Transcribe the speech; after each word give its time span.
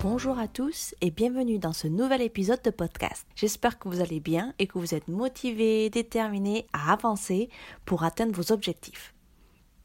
Bonjour 0.00 0.38
à 0.38 0.46
tous 0.46 0.94
et 1.00 1.10
bienvenue 1.10 1.58
dans 1.58 1.72
ce 1.72 1.88
nouvel 1.88 2.22
épisode 2.22 2.62
de 2.62 2.70
podcast. 2.70 3.26
J'espère 3.34 3.80
que 3.80 3.88
vous 3.88 4.00
allez 4.00 4.20
bien 4.20 4.54
et 4.60 4.68
que 4.68 4.78
vous 4.78 4.94
êtes 4.94 5.08
motivés, 5.08 5.90
déterminés 5.90 6.68
à 6.72 6.92
avancer 6.92 7.50
pour 7.84 8.04
atteindre 8.04 8.32
vos 8.32 8.52
objectifs. 8.52 9.12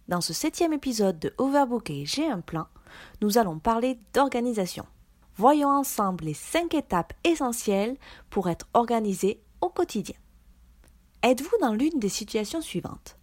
Dans 0.10 0.22
ce 0.22 0.32
septième 0.32 0.72
épisode 0.72 1.18
de 1.18 1.34
Overbooké 1.40 2.06
J'ai 2.06 2.30
un 2.30 2.42
plan, 2.42 2.68
nous 3.24 3.40
allons 3.40 3.58
parler 3.58 4.00
d'organisation. 4.14 4.86
Voyons 5.36 5.70
ensemble 5.70 6.26
les 6.26 6.36
cinq 6.36 6.76
étapes 6.76 7.14
essentielles 7.24 7.98
pour 8.30 8.50
être 8.50 8.68
organisé 8.76 9.42
au 9.62 9.70
quotidien. 9.70 10.16
Êtes-vous 11.24 11.58
dans 11.60 11.74
l'une 11.74 11.98
des 11.98 12.10
situations 12.10 12.62
suivantes? 12.62 13.18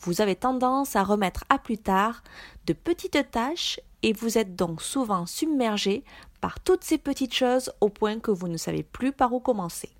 Vous 0.00 0.22
avez 0.22 0.34
tendance 0.34 0.96
à 0.96 1.04
remettre 1.04 1.44
à 1.50 1.58
plus 1.58 1.76
tard 1.76 2.22
de 2.64 2.72
petites 2.72 3.30
tâches 3.30 3.80
et 4.02 4.12
vous 4.12 4.38
êtes 4.38 4.56
donc 4.56 4.82
souvent 4.82 5.26
submergé 5.26 6.04
par 6.40 6.60
toutes 6.60 6.84
ces 6.84 6.98
petites 6.98 7.34
choses 7.34 7.72
au 7.80 7.88
point 7.88 8.18
que 8.18 8.30
vous 8.30 8.48
ne 8.48 8.56
savez 8.56 8.82
plus 8.82 9.12
par 9.12 9.32
où 9.32 9.40
commencer. 9.40 9.90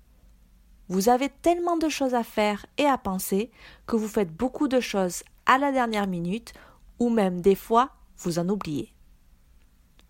Vous 0.89 1.09
avez 1.09 1.29
tellement 1.29 1.77
de 1.77 1.89
choses 1.89 2.13
à 2.13 2.23
faire 2.23 2.65
et 2.77 2.85
à 2.85 2.97
penser 2.97 3.51
que 3.87 3.95
vous 3.95 4.07
faites 4.07 4.33
beaucoup 4.33 4.67
de 4.67 4.79
choses 4.79 5.23
à 5.45 5.57
la 5.57 5.71
dernière 5.71 6.07
minute 6.07 6.53
ou 6.99 7.09
même 7.09 7.41
des 7.41 7.55
fois 7.55 7.91
vous 8.17 8.39
en 8.39 8.49
oubliez. 8.49 8.93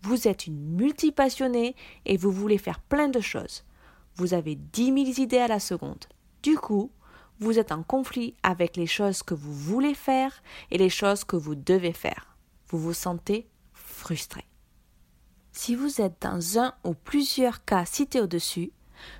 Vous 0.02 0.28
êtes 0.28 0.46
une 0.46 0.76
multipassionnée 0.76 1.74
et 2.04 2.16
vous 2.16 2.30
voulez 2.30 2.58
faire 2.58 2.80
plein 2.80 3.08
de 3.08 3.20
choses. 3.20 3.64
Vous 4.16 4.34
avez 4.34 4.54
dix 4.54 4.92
mille 4.92 5.18
idées 5.18 5.38
à 5.38 5.48
la 5.48 5.60
seconde. 5.60 6.04
Du 6.42 6.56
coup, 6.56 6.90
vous 7.40 7.58
êtes 7.58 7.72
en 7.72 7.82
conflit 7.82 8.34
avec 8.42 8.76
les 8.76 8.86
choses 8.86 9.22
que 9.22 9.34
vous 9.34 9.52
voulez 9.52 9.94
faire 9.94 10.42
et 10.70 10.78
les 10.78 10.90
choses 10.90 11.24
que 11.24 11.36
vous 11.36 11.54
devez 11.54 11.92
faire. 11.92 12.36
Vous 12.68 12.78
vous 12.78 12.92
sentez 12.92 13.48
Si 15.52 15.74
vous 15.74 16.00
êtes 16.00 16.20
dans 16.20 16.58
un 16.58 16.74
ou 16.84 16.94
plusieurs 16.94 17.64
cas 17.64 17.84
cités 17.84 18.20
au-dessus, 18.20 18.72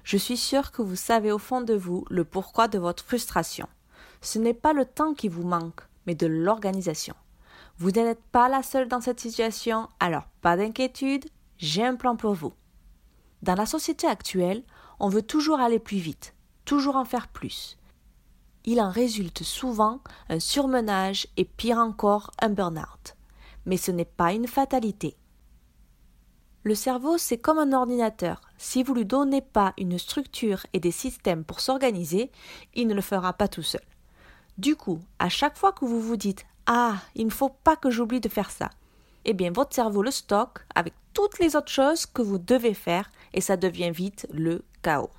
je 0.03 0.17
suis 0.17 0.37
sûr 0.37 0.73
que 0.73 0.83
vous 0.83 0.97
savez 0.97 1.33
au 1.33 1.39
fond 1.39 1.61
de 1.61 1.75
vous 1.75 2.05
le 2.11 2.25
pourquoi 2.25 2.69
de 2.69 2.79
votre 2.79 3.05
frustration. 3.05 3.69
Ce 4.21 4.39
n'est 4.39 4.55
pas 4.55 4.73
le 4.73 4.85
temps 4.85 5.15
qui 5.15 5.29
vous 5.29 5.47
manque, 5.47 5.81
mais 6.07 6.15
de 6.15 6.27
l'organisation. 6.27 7.15
Vous 7.79 7.91
n'êtes 7.91 8.23
pas 8.31 8.49
la 8.49 8.63
seule 8.63 8.89
dans 8.89 9.01
cette 9.01 9.21
situation, 9.21 9.89
alors 10.01 10.29
pas 10.43 10.57
d'inquiétude, 10.57 11.25
j'ai 11.57 11.85
un 11.85 11.97
plan 11.97 12.17
pour 12.17 12.35
vous. 12.35 12.53
Dans 13.43 13.55
la 13.55 13.67
société 13.67 14.07
actuelle, 14.07 14.63
on 15.01 15.09
veut 15.09 15.23
toujours 15.23 15.61
aller 15.61 15.79
plus 15.79 15.99
vite, 15.99 16.35
toujours 16.65 16.97
en 16.97 17.05
faire 17.05 17.29
plus. 17.29 17.79
Il 18.65 18.81
en 18.81 18.91
résulte 18.91 19.43
souvent 19.43 20.01
un 20.29 20.41
surmenage 20.41 21.27
et 21.37 21.45
pire 21.45 21.79
encore 21.79 22.31
un 22.41 22.49
burn-out 22.49 23.17
mais 23.67 23.77
ce 23.77 23.91
n'est 23.91 24.05
pas 24.05 24.33
une 24.33 24.47
fatalité. 24.47 25.17
Le 26.63 26.75
cerveau, 26.75 27.19
c'est 27.19 27.37
comme 27.37 27.59
un 27.59 27.75
ordinateur. 27.75 28.41
Si 28.57 28.83
vous 28.83 28.95
lui 28.95 29.05
donnez 29.05 29.43
pas 29.43 29.75
une 29.77 29.99
structure 29.99 30.65
et 30.73 30.81
des 30.81 30.91
systèmes 30.91 31.45
pour 31.45 31.61
s'organiser, 31.61 32.31
il 32.75 32.87
ne 32.87 32.95
le 32.95 33.03
fera 33.03 33.35
pas 33.35 33.49
tout 33.49 33.63
seul. 33.63 33.83
Du 34.57 34.75
coup, 34.75 35.01
à 35.19 35.29
chaque 35.29 35.59
fois 35.59 35.73
que 35.73 35.85
vous 35.85 36.01
vous 36.01 36.17
dites 36.17 36.47
Ah, 36.67 36.97
il 37.15 37.27
ne 37.27 37.31
faut 37.31 37.51
pas 37.51 37.77
que 37.77 37.91
j'oublie 37.91 38.21
de 38.21 38.31
faire 38.31 38.51
ça, 38.51 38.71
eh 39.27 39.35
bien 39.35 39.51
votre 39.51 39.75
cerveau 39.75 40.03
le 40.03 40.11
stocke 40.11 40.61
avec 40.75 40.95
toutes 41.13 41.39
les 41.39 41.55
autres 41.55 41.71
choses 41.71 42.07
que 42.07 42.23
vous 42.23 42.39
devez 42.39 42.75
faire 42.75 43.11
et 43.35 43.43
ça 43.43 43.59
devient 43.59 43.91
vite 43.91 44.27
le 44.33 44.65
chaos. 44.83 45.11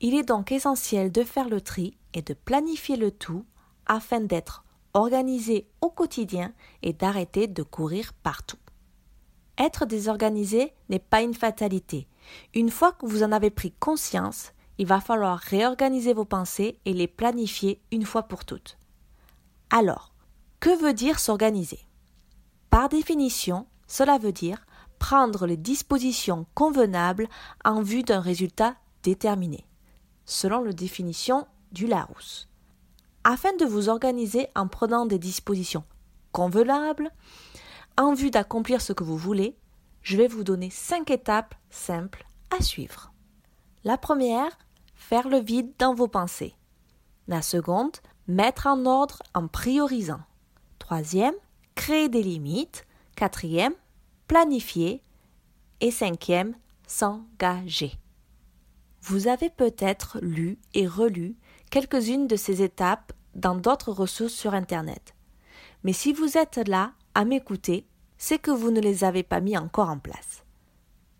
Il 0.00 0.14
est 0.14 0.28
donc 0.28 0.50
essentiel 0.50 1.12
de 1.12 1.22
faire 1.22 1.48
le 1.48 1.60
tri 1.60 1.96
et 2.14 2.22
de 2.22 2.34
planifier 2.34 2.96
le 2.96 3.10
tout 3.10 3.44
afin 3.86 4.20
d'être 4.20 4.64
organiser 4.94 5.68
au 5.80 5.90
quotidien 5.90 6.52
et 6.82 6.92
d'arrêter 6.92 7.46
de 7.46 7.62
courir 7.62 8.12
partout. 8.12 8.58
Être 9.58 9.86
désorganisé 9.86 10.72
n'est 10.88 10.98
pas 10.98 11.22
une 11.22 11.34
fatalité. 11.34 12.06
Une 12.54 12.70
fois 12.70 12.92
que 12.92 13.06
vous 13.06 13.22
en 13.22 13.32
avez 13.32 13.50
pris 13.50 13.72
conscience, 13.72 14.52
il 14.78 14.86
va 14.86 15.00
falloir 15.00 15.38
réorganiser 15.38 16.12
vos 16.12 16.24
pensées 16.24 16.78
et 16.84 16.92
les 16.92 17.08
planifier 17.08 17.80
une 17.90 18.04
fois 18.04 18.22
pour 18.22 18.44
toutes. 18.44 18.78
Alors, 19.70 20.12
que 20.60 20.70
veut 20.70 20.94
dire 20.94 21.18
s'organiser? 21.18 21.80
Par 22.70 22.88
définition, 22.88 23.66
cela 23.86 24.18
veut 24.18 24.32
dire 24.32 24.64
prendre 24.98 25.46
les 25.46 25.56
dispositions 25.56 26.46
convenables 26.54 27.28
en 27.64 27.82
vue 27.82 28.02
d'un 28.02 28.20
résultat 28.20 28.76
déterminé, 29.02 29.66
selon 30.24 30.62
la 30.62 30.72
définition 30.72 31.46
du 31.72 31.86
Larousse. 31.86 32.48
Afin 33.30 33.52
de 33.56 33.66
vous 33.66 33.90
organiser 33.90 34.48
en 34.56 34.68
prenant 34.68 35.04
des 35.04 35.18
dispositions 35.18 35.84
convenables, 36.32 37.10
en 37.98 38.14
vue 38.14 38.30
d'accomplir 38.30 38.80
ce 38.80 38.94
que 38.94 39.04
vous 39.04 39.18
voulez, 39.18 39.54
je 40.00 40.16
vais 40.16 40.28
vous 40.28 40.44
donner 40.44 40.70
cinq 40.70 41.10
étapes 41.10 41.54
simples 41.68 42.24
à 42.58 42.62
suivre. 42.62 43.12
La 43.84 43.98
première, 43.98 44.56
faire 44.94 45.28
le 45.28 45.40
vide 45.40 45.70
dans 45.78 45.92
vos 45.92 46.08
pensées. 46.08 46.54
La 47.26 47.42
seconde, 47.42 47.98
mettre 48.28 48.66
en 48.66 48.86
ordre 48.86 49.22
en 49.34 49.46
priorisant. 49.46 50.22
Troisième, 50.78 51.36
créer 51.74 52.08
des 52.08 52.22
limites. 52.22 52.86
Quatrième, 53.14 53.74
planifier. 54.26 55.02
Et 55.82 55.90
cinquième, 55.90 56.56
s'engager. 56.86 57.92
Vous 59.02 59.28
avez 59.28 59.50
peut-être 59.50 60.18
lu 60.22 60.58
et 60.72 60.86
relu 60.86 61.36
quelques-unes 61.70 62.26
de 62.26 62.36
ces 62.36 62.62
étapes 62.62 63.12
dans 63.38 63.54
d'autres 63.54 63.92
ressources 63.92 64.34
sur 64.34 64.54
Internet. 64.54 65.14
Mais 65.84 65.92
si 65.92 66.12
vous 66.12 66.36
êtes 66.36 66.56
là 66.56 66.92
à 67.14 67.24
m'écouter, 67.24 67.86
c'est 68.18 68.38
que 68.38 68.50
vous 68.50 68.70
ne 68.70 68.80
les 68.80 69.04
avez 69.04 69.22
pas 69.22 69.40
mis 69.40 69.56
encore 69.56 69.88
en 69.88 69.98
place. 69.98 70.44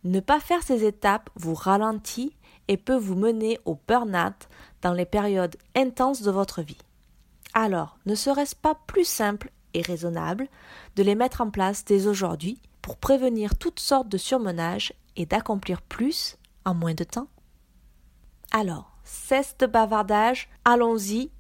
Ne 0.05 0.21
pas 0.21 0.41
faire 0.41 0.63
ces 0.63 0.85
étapes 0.85 1.31
vous 1.37 1.55
ralentit 1.55 2.37
et 2.67 2.77
peut 2.77 2.97
vous 2.97 3.15
mener 3.15 3.59
au 3.65 3.79
burn-out 3.89 4.49
dans 4.83 4.93
les 4.93 5.07
périodes 5.07 5.57
intenses 5.75 6.23
de 6.23 6.31
votre 6.31 6.63
vie. 6.63 6.79
Alors, 7.55 7.99
ne 8.07 8.15
serait-ce 8.15 8.55
pas 8.55 8.75
plus 8.87 9.07
simple 9.07 9.51
et 9.75 9.83
raisonnable 9.83 10.49
de 10.97 11.03
les 11.03 11.15
mettre 11.15 11.41
en 11.41 11.51
place 11.51 11.85
dès 11.85 12.07
aujourd'hui 12.07 12.61
pour 12.83 12.97
prévenir 12.97 13.57
toutes 13.57 13.81
sortes 13.81 14.09
de 14.09 14.19
surmenage 14.19 14.93
et 15.17 15.27
d'accomplir 15.27 15.83
plus 15.83 16.37
en 16.65 16.75
moins 16.75 16.95
de 16.95 17.05
temps? 17.05 17.29
Alors, 18.51 18.97
cesse 19.05 19.57
de 19.59 19.67
bavardage, 19.67 20.49
allons-y. 20.65 21.31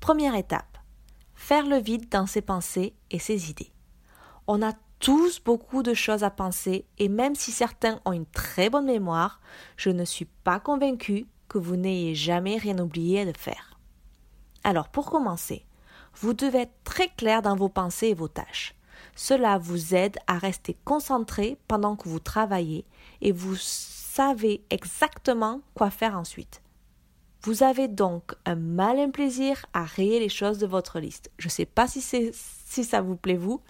Première 0.00 0.36
étape. 0.36 0.78
Faire 1.34 1.66
le 1.66 1.78
vide 1.78 2.08
dans 2.08 2.26
ses 2.26 2.40
pensées 2.40 2.94
et 3.10 3.18
ses 3.18 3.50
idées. 3.50 3.72
On 4.46 4.62
a 4.62 4.72
tous 5.00 5.40
beaucoup 5.40 5.82
de 5.82 5.94
choses 5.94 6.24
à 6.24 6.30
penser 6.30 6.86
et 6.98 7.08
même 7.08 7.34
si 7.34 7.52
certains 7.52 8.00
ont 8.04 8.12
une 8.12 8.26
très 8.26 8.70
bonne 8.70 8.86
mémoire, 8.86 9.40
je 9.76 9.90
ne 9.90 10.04
suis 10.04 10.24
pas 10.24 10.60
convaincue 10.60 11.26
que 11.48 11.58
vous 11.58 11.76
n'ayez 11.76 12.14
jamais 12.14 12.56
rien 12.56 12.78
oublié 12.78 13.24
de 13.24 13.36
faire. 13.36 13.78
Alors 14.64 14.88
pour 14.88 15.10
commencer, 15.10 15.66
vous 16.14 16.32
devez 16.32 16.62
être 16.62 16.84
très 16.84 17.08
clair 17.08 17.42
dans 17.42 17.56
vos 17.56 17.68
pensées 17.68 18.08
et 18.08 18.14
vos 18.14 18.28
tâches. 18.28 18.74
Cela 19.14 19.58
vous 19.58 19.94
aide 19.94 20.18
à 20.26 20.38
rester 20.38 20.76
concentré 20.84 21.58
pendant 21.68 21.96
que 21.96 22.08
vous 22.08 22.20
travaillez 22.20 22.84
et 23.20 23.32
vous 23.32 23.56
savez 23.56 24.64
exactement 24.70 25.60
quoi 25.74 25.90
faire 25.90 26.16
ensuite. 26.16 26.62
Vous 27.42 27.62
avez 27.62 27.86
donc 27.86 28.34
un 28.44 28.56
malin 28.56 29.10
plaisir 29.10 29.64
à 29.72 29.84
rayer 29.84 30.18
les 30.18 30.28
choses 30.28 30.58
de 30.58 30.66
votre 30.66 30.98
liste. 30.98 31.30
Je 31.38 31.46
ne 31.46 31.50
sais 31.52 31.66
pas 31.66 31.86
si, 31.86 32.00
ça 32.02 33.00
vous 33.00 33.16
plaît 33.16 33.36
vous, 33.36 33.60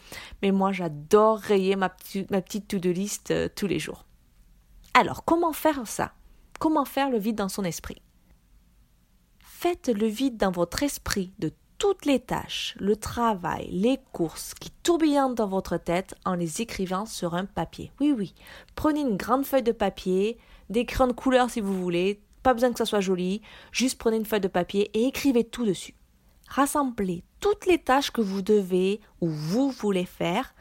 mais 0.43 0.53
moi 0.53 0.73
j'adore 0.73 1.39
rayer 1.39 1.77
ma, 1.77 1.95
ma 2.31 2.41
petite 2.41 2.69
to-do 2.69 2.93
list 2.93 3.31
euh, 3.31 3.49
tous 3.55 3.67
les 3.67 3.79
jours. 3.79 4.07
Alors, 4.95 5.25
comment 5.25 5.53
faire 5.53 5.87
ça? 5.87 6.13
Comment 6.59 6.85
faire 6.85 7.11
le 7.11 7.19
vide 7.19 7.37
dans 7.37 7.49
son 7.49 7.63
esprit? 7.63 8.03
Faites 9.39 9.89
le 9.89 10.07
vide 10.07 10.37
dans 10.37 10.51
votre 10.51 10.83
esprit 10.83 11.33
de 11.39 11.53
toutes 11.79 12.07
les 12.07 12.19
tâches, 12.19 12.75
le 12.81 12.97
travail, 12.97 13.69
les 13.71 14.01
courses 14.13 14.55
qui 14.55 14.71
tourbillonnent 14.83 15.37
dans 15.37 15.47
votre 15.47 15.77
tête 15.77 16.15
en 16.25 16.35
les 16.35 16.61
écrivant 16.61 17.07
sur 17.07 17.35
un 17.35 17.45
papier. 17.45 17.93
Oui, 18.01 18.13
oui. 18.17 18.35
Prenez 18.75 19.01
une 19.01 19.17
grande 19.17 19.47
feuille 19.47 19.63
de 19.63 19.73
papier, 19.73 20.39
des 20.71 20.85
crayons 20.85 21.09
de 21.09 21.13
couleur 21.13 21.51
si 21.51 21.61
vous 21.61 21.81
voulez, 21.81 22.21
pas 22.43 22.55
besoin 22.55 22.73
que 22.73 22.79
ça 22.79 22.87
soit 22.87 23.01
joli, 23.01 23.43
juste 23.73 23.99
prenez 23.99 24.17
une 24.17 24.25
feuille 24.25 24.41
de 24.41 24.49
papier 24.49 24.91
et 24.95 25.07
écrivez 25.07 25.45
tout 25.45 25.65
dessus. 25.65 25.95
Rassemblez 26.49 27.25
toutes 27.41 27.67
les 27.67 27.79
tâches 27.79 28.11
que 28.11 28.21
vous 28.21 28.43
devez 28.43 29.01
ou 29.21 29.29
vous 29.29 29.71
voulez 29.71 30.07
faire, 30.07 30.55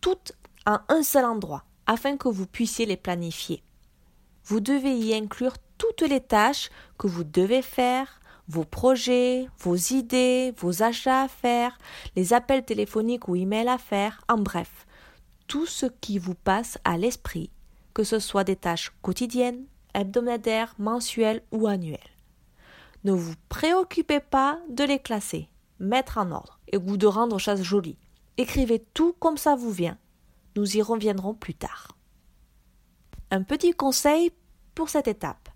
toutes 0.00 0.32
à 0.66 0.84
un 0.88 1.02
seul 1.02 1.24
endroit. 1.24 1.64
afin 1.86 2.16
que 2.16 2.28
vous 2.28 2.46
puissiez 2.46 2.86
les 2.86 2.96
planifier. 2.96 3.62
Vous 4.44 4.60
devez 4.60 4.94
y 4.96 5.14
inclure 5.14 5.56
toutes 5.78 6.02
les 6.02 6.20
tâches 6.20 6.70
que 6.98 7.06
vous 7.06 7.24
devez 7.24 7.62
faire, 7.62 8.20
vos 8.48 8.64
projets, 8.64 9.48
vos 9.58 9.76
idées, 9.76 10.54
vos 10.58 10.82
achats 10.82 11.22
à 11.22 11.28
faire, 11.28 11.78
les 12.14 12.32
appels 12.32 12.64
téléphoniques 12.64 13.28
ou 13.28 13.36
emails 13.36 13.68
à 13.68 13.78
faire, 13.78 14.22
en 14.28 14.38
bref, 14.38 14.86
tout 15.46 15.66
ce 15.66 15.86
qui 16.00 16.18
vous 16.18 16.34
passe 16.34 16.78
à 16.84 16.96
l'esprit, 16.98 17.50
que 17.94 18.04
ce 18.04 18.18
soit 18.18 18.44
des 18.44 18.56
tâches 18.56 18.92
quotidiennes, 19.02 19.64
hebdomadaires, 19.94 20.74
mensuelles 20.78 21.42
ou 21.52 21.66
annuelles. 21.66 21.98
Ne 23.04 23.12
vous 23.12 23.34
préoccupez 23.48 24.20
pas 24.20 24.58
de 24.70 24.84
les 24.84 24.98
classer, 24.98 25.48
mettre 25.78 26.18
en 26.18 26.30
ordre 26.30 26.58
et 26.72 26.76
ou 26.76 26.96
de 26.96 27.06
rendre 27.06 27.38
chasse 27.38 27.62
jolie. 27.62 27.98
Écrivez 28.36 28.84
tout 28.94 29.14
comme 29.20 29.36
ça 29.36 29.54
vous 29.54 29.70
vient. 29.70 29.98
Nous 30.56 30.76
y 30.76 30.82
reviendrons 30.82 31.34
plus 31.34 31.54
tard. 31.54 31.96
Un 33.30 33.42
petit 33.42 33.72
conseil 33.72 34.32
pour 34.74 34.88
cette 34.88 35.08
étape. 35.08 35.48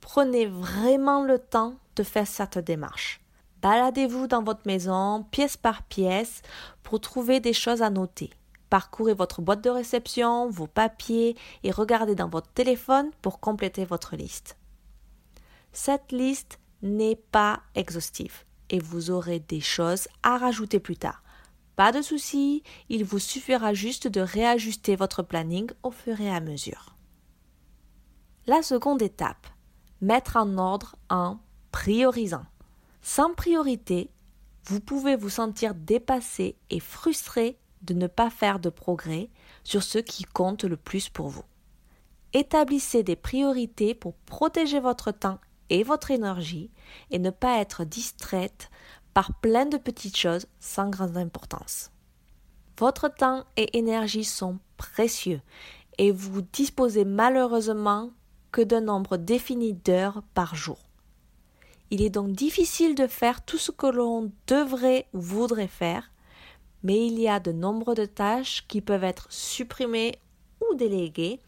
Prenez 0.00 0.46
vraiment 0.46 1.24
le 1.24 1.38
temps 1.38 1.74
de 1.96 2.02
faire 2.02 2.26
cette 2.26 2.58
démarche. 2.58 3.20
Baladez-vous 3.60 4.28
dans 4.28 4.42
votre 4.42 4.66
maison, 4.66 5.24
pièce 5.30 5.56
par 5.56 5.82
pièce, 5.82 6.42
pour 6.82 7.00
trouver 7.00 7.40
des 7.40 7.52
choses 7.52 7.82
à 7.82 7.90
noter. 7.90 8.30
Parcourez 8.70 9.14
votre 9.14 9.40
boîte 9.40 9.62
de 9.62 9.70
réception, 9.70 10.50
vos 10.50 10.66
papiers 10.66 11.36
et 11.62 11.70
regardez 11.70 12.14
dans 12.14 12.28
votre 12.28 12.48
téléphone 12.48 13.10
pour 13.22 13.40
compléter 13.40 13.84
votre 13.84 14.16
liste. 14.16 14.56
Cette 15.72 16.12
liste 16.12 16.58
n'est 16.82 17.16
pas 17.16 17.62
exhaustive 17.74 18.44
et 18.70 18.78
vous 18.78 19.10
aurez 19.10 19.40
des 19.40 19.60
choses 19.60 20.08
à 20.22 20.36
rajouter 20.36 20.80
plus 20.80 20.96
tard. 20.96 21.22
Pas 21.76 21.92
de 21.92 22.02
souci, 22.02 22.62
il 22.88 23.04
vous 23.04 23.20
suffira 23.20 23.72
juste 23.72 24.08
de 24.08 24.20
réajuster 24.20 24.96
votre 24.96 25.22
planning 25.22 25.70
au 25.82 25.90
fur 25.90 26.20
et 26.20 26.30
à 26.30 26.40
mesure. 26.40 26.96
La 28.46 28.62
seconde 28.62 29.02
étape, 29.02 29.46
mettre 30.00 30.36
en 30.36 30.58
ordre 30.58 30.96
en 31.08 31.38
priorisant. 31.70 32.46
Sans 33.00 33.32
priorité, 33.32 34.10
vous 34.64 34.80
pouvez 34.80 35.16
vous 35.16 35.30
sentir 35.30 35.74
dépassé 35.74 36.56
et 36.68 36.80
frustré 36.80 37.58
de 37.82 37.94
ne 37.94 38.06
pas 38.06 38.30
faire 38.30 38.58
de 38.58 38.70
progrès 38.70 39.30
sur 39.64 39.82
ce 39.82 39.98
qui 39.98 40.24
compte 40.24 40.64
le 40.64 40.76
plus 40.76 41.08
pour 41.08 41.28
vous. 41.28 41.44
Établissez 42.32 43.02
des 43.02 43.16
priorités 43.16 43.94
pour 43.94 44.14
protéger 44.14 44.80
votre 44.80 45.12
temps 45.12 45.38
et 45.70 45.82
votre 45.82 46.10
énergie 46.10 46.70
et 47.10 47.18
ne 47.18 47.30
pas 47.30 47.58
être 47.58 47.84
distraite 47.84 48.70
par 49.14 49.34
plein 49.40 49.66
de 49.66 49.76
petites 49.76 50.16
choses 50.16 50.46
sans 50.60 50.90
grande 50.90 51.16
importance. 51.16 51.90
Votre 52.78 53.08
temps 53.08 53.44
et 53.56 53.76
énergie 53.76 54.24
sont 54.24 54.58
précieux 54.76 55.40
et 55.98 56.12
vous 56.12 56.42
disposez 56.42 57.04
malheureusement 57.04 58.10
que 58.52 58.62
d'un 58.62 58.80
nombre 58.80 59.16
défini 59.16 59.74
d'heures 59.74 60.22
par 60.34 60.54
jour. 60.54 60.78
Il 61.90 62.02
est 62.02 62.10
donc 62.10 62.32
difficile 62.32 62.94
de 62.94 63.06
faire 63.06 63.44
tout 63.44 63.58
ce 63.58 63.72
que 63.72 63.86
l'on 63.86 64.30
devrait 64.46 65.06
ou 65.12 65.20
voudrait 65.20 65.68
faire, 65.68 66.10
mais 66.82 67.06
il 67.06 67.18
y 67.18 67.28
a 67.28 67.40
de 67.40 67.52
nombreuses 67.52 68.08
tâches 68.14 68.66
qui 68.68 68.80
peuvent 68.80 69.04
être 69.04 69.26
supprimées 69.30 70.18
ou 70.60 70.74
déléguées, 70.74 71.40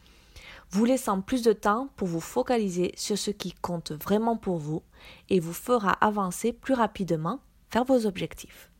vous 0.69 0.85
laissant 0.85 1.21
plus 1.21 1.41
de 1.41 1.53
temps 1.53 1.89
pour 1.95 2.07
vous 2.07 2.21
focaliser 2.21 2.93
sur 2.95 3.17
ce 3.17 3.31
qui 3.31 3.51
compte 3.51 3.91
vraiment 3.91 4.37
pour 4.37 4.57
vous 4.57 4.81
et 5.29 5.39
vous 5.39 5.53
fera 5.53 5.91
avancer 5.91 6.53
plus 6.53 6.73
rapidement 6.73 7.39
vers 7.73 7.83
vos 7.83 8.05
objectifs. 8.05 8.71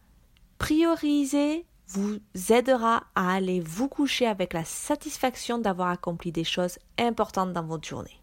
Prioriser 0.58 1.66
vous 1.88 2.20
aidera 2.50 3.04
à 3.16 3.34
aller 3.34 3.60
vous 3.60 3.90
coucher 3.90 4.26
avec 4.26 4.54
la 4.54 4.64
satisfaction 4.64 5.58
d'avoir 5.58 5.90
accompli 5.90 6.32
des 6.32 6.46
choses 6.46 6.80
importantes 6.98 7.52
dans 7.52 7.66
votre 7.66 7.88
journée. 7.88 8.22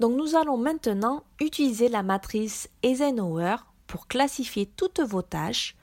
Donc 0.00 0.16
nous 0.16 0.34
allons 0.34 0.56
maintenant 0.56 1.22
utiliser 1.40 1.88
la 1.88 2.02
matrice 2.02 2.68
Eisenhower 2.82 3.56
pour 3.86 4.08
classifier 4.08 4.66
toutes 4.66 5.00
vos 5.00 5.22
tâches. 5.22 5.76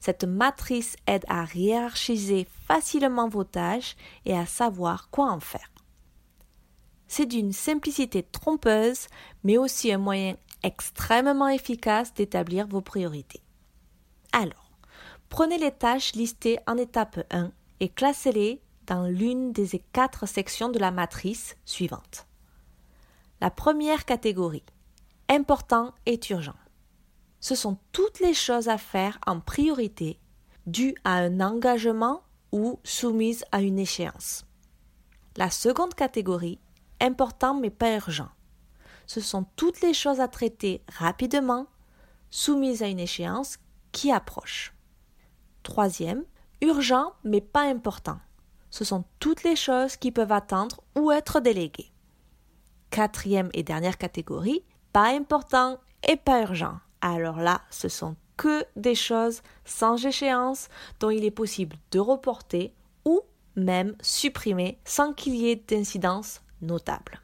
Cette 0.00 0.24
matrice 0.24 0.96
aide 1.06 1.24
à 1.28 1.44
hiérarchiser 1.54 2.46
facilement 2.66 3.28
vos 3.28 3.44
tâches 3.44 3.96
et 4.24 4.36
à 4.36 4.46
savoir 4.46 5.10
quoi 5.10 5.30
en 5.30 5.40
faire. 5.40 5.70
C'est 7.08 7.26
d'une 7.26 7.52
simplicité 7.52 8.22
trompeuse, 8.22 9.06
mais 9.42 9.56
aussi 9.56 9.92
un 9.92 9.98
moyen 9.98 10.36
extrêmement 10.62 11.48
efficace 11.48 12.12
d'établir 12.14 12.66
vos 12.66 12.82
priorités. 12.82 13.40
Alors, 14.32 14.70
prenez 15.28 15.58
les 15.58 15.72
tâches 15.72 16.12
listées 16.14 16.58
en 16.66 16.76
étape 16.76 17.20
1 17.30 17.50
et 17.80 17.88
classez-les 17.88 18.60
dans 18.86 19.04
l'une 19.04 19.52
des 19.52 19.82
quatre 19.92 20.26
sections 20.26 20.68
de 20.68 20.78
la 20.78 20.90
matrice 20.90 21.56
suivante. 21.64 22.26
La 23.40 23.50
première 23.50 24.04
catégorie, 24.04 24.64
important 25.28 25.94
et 26.06 26.18
urgent. 26.30 26.56
Ce 27.40 27.54
sont 27.54 27.78
toutes 27.92 28.20
les 28.20 28.34
choses 28.34 28.68
à 28.68 28.78
faire 28.78 29.18
en 29.26 29.40
priorité 29.40 30.18
dues 30.66 30.94
à 31.04 31.14
un 31.16 31.40
engagement 31.40 32.22
ou 32.52 32.78
soumises 32.84 33.44
à 33.52 33.62
une 33.62 33.78
échéance. 33.78 34.44
La 35.36 35.50
seconde 35.50 35.94
catégorie, 35.94 36.58
important 37.00 37.54
mais 37.54 37.70
pas 37.70 37.94
urgent. 37.94 38.28
Ce 39.06 39.20
sont 39.20 39.46
toutes 39.56 39.80
les 39.80 39.94
choses 39.94 40.20
à 40.20 40.28
traiter 40.28 40.82
rapidement, 40.88 41.66
soumises 42.30 42.82
à 42.82 42.88
une 42.88 42.98
échéance 43.00 43.58
qui 43.92 44.12
approche. 44.12 44.74
Troisième, 45.62 46.24
urgent 46.60 47.12
mais 47.24 47.40
pas 47.40 47.62
important. 47.62 48.18
Ce 48.70 48.84
sont 48.84 49.04
toutes 49.18 49.44
les 49.44 49.56
choses 49.56 49.96
qui 49.96 50.12
peuvent 50.12 50.32
attendre 50.32 50.82
ou 50.94 51.10
être 51.10 51.40
déléguées. 51.40 51.90
Quatrième 52.90 53.48
et 53.54 53.62
dernière 53.62 53.96
catégorie, 53.96 54.64
pas 54.92 55.08
important 55.14 55.78
et 56.06 56.16
pas 56.16 56.42
urgent. 56.42 56.78
Alors 57.00 57.38
là, 57.38 57.62
ce 57.70 57.88
sont 57.88 58.16
que 58.36 58.64
des 58.76 58.94
choses 58.94 59.42
sans 59.64 60.06
échéance 60.06 60.68
dont 61.00 61.10
il 61.10 61.24
est 61.24 61.30
possible 61.30 61.76
de 61.90 61.98
reporter 61.98 62.72
ou 63.04 63.20
même 63.56 63.94
supprimer 64.00 64.78
sans 64.84 65.12
qu'il 65.12 65.34
y 65.34 65.50
ait 65.50 65.56
d'incidence 65.68 66.40
notable. 66.62 67.20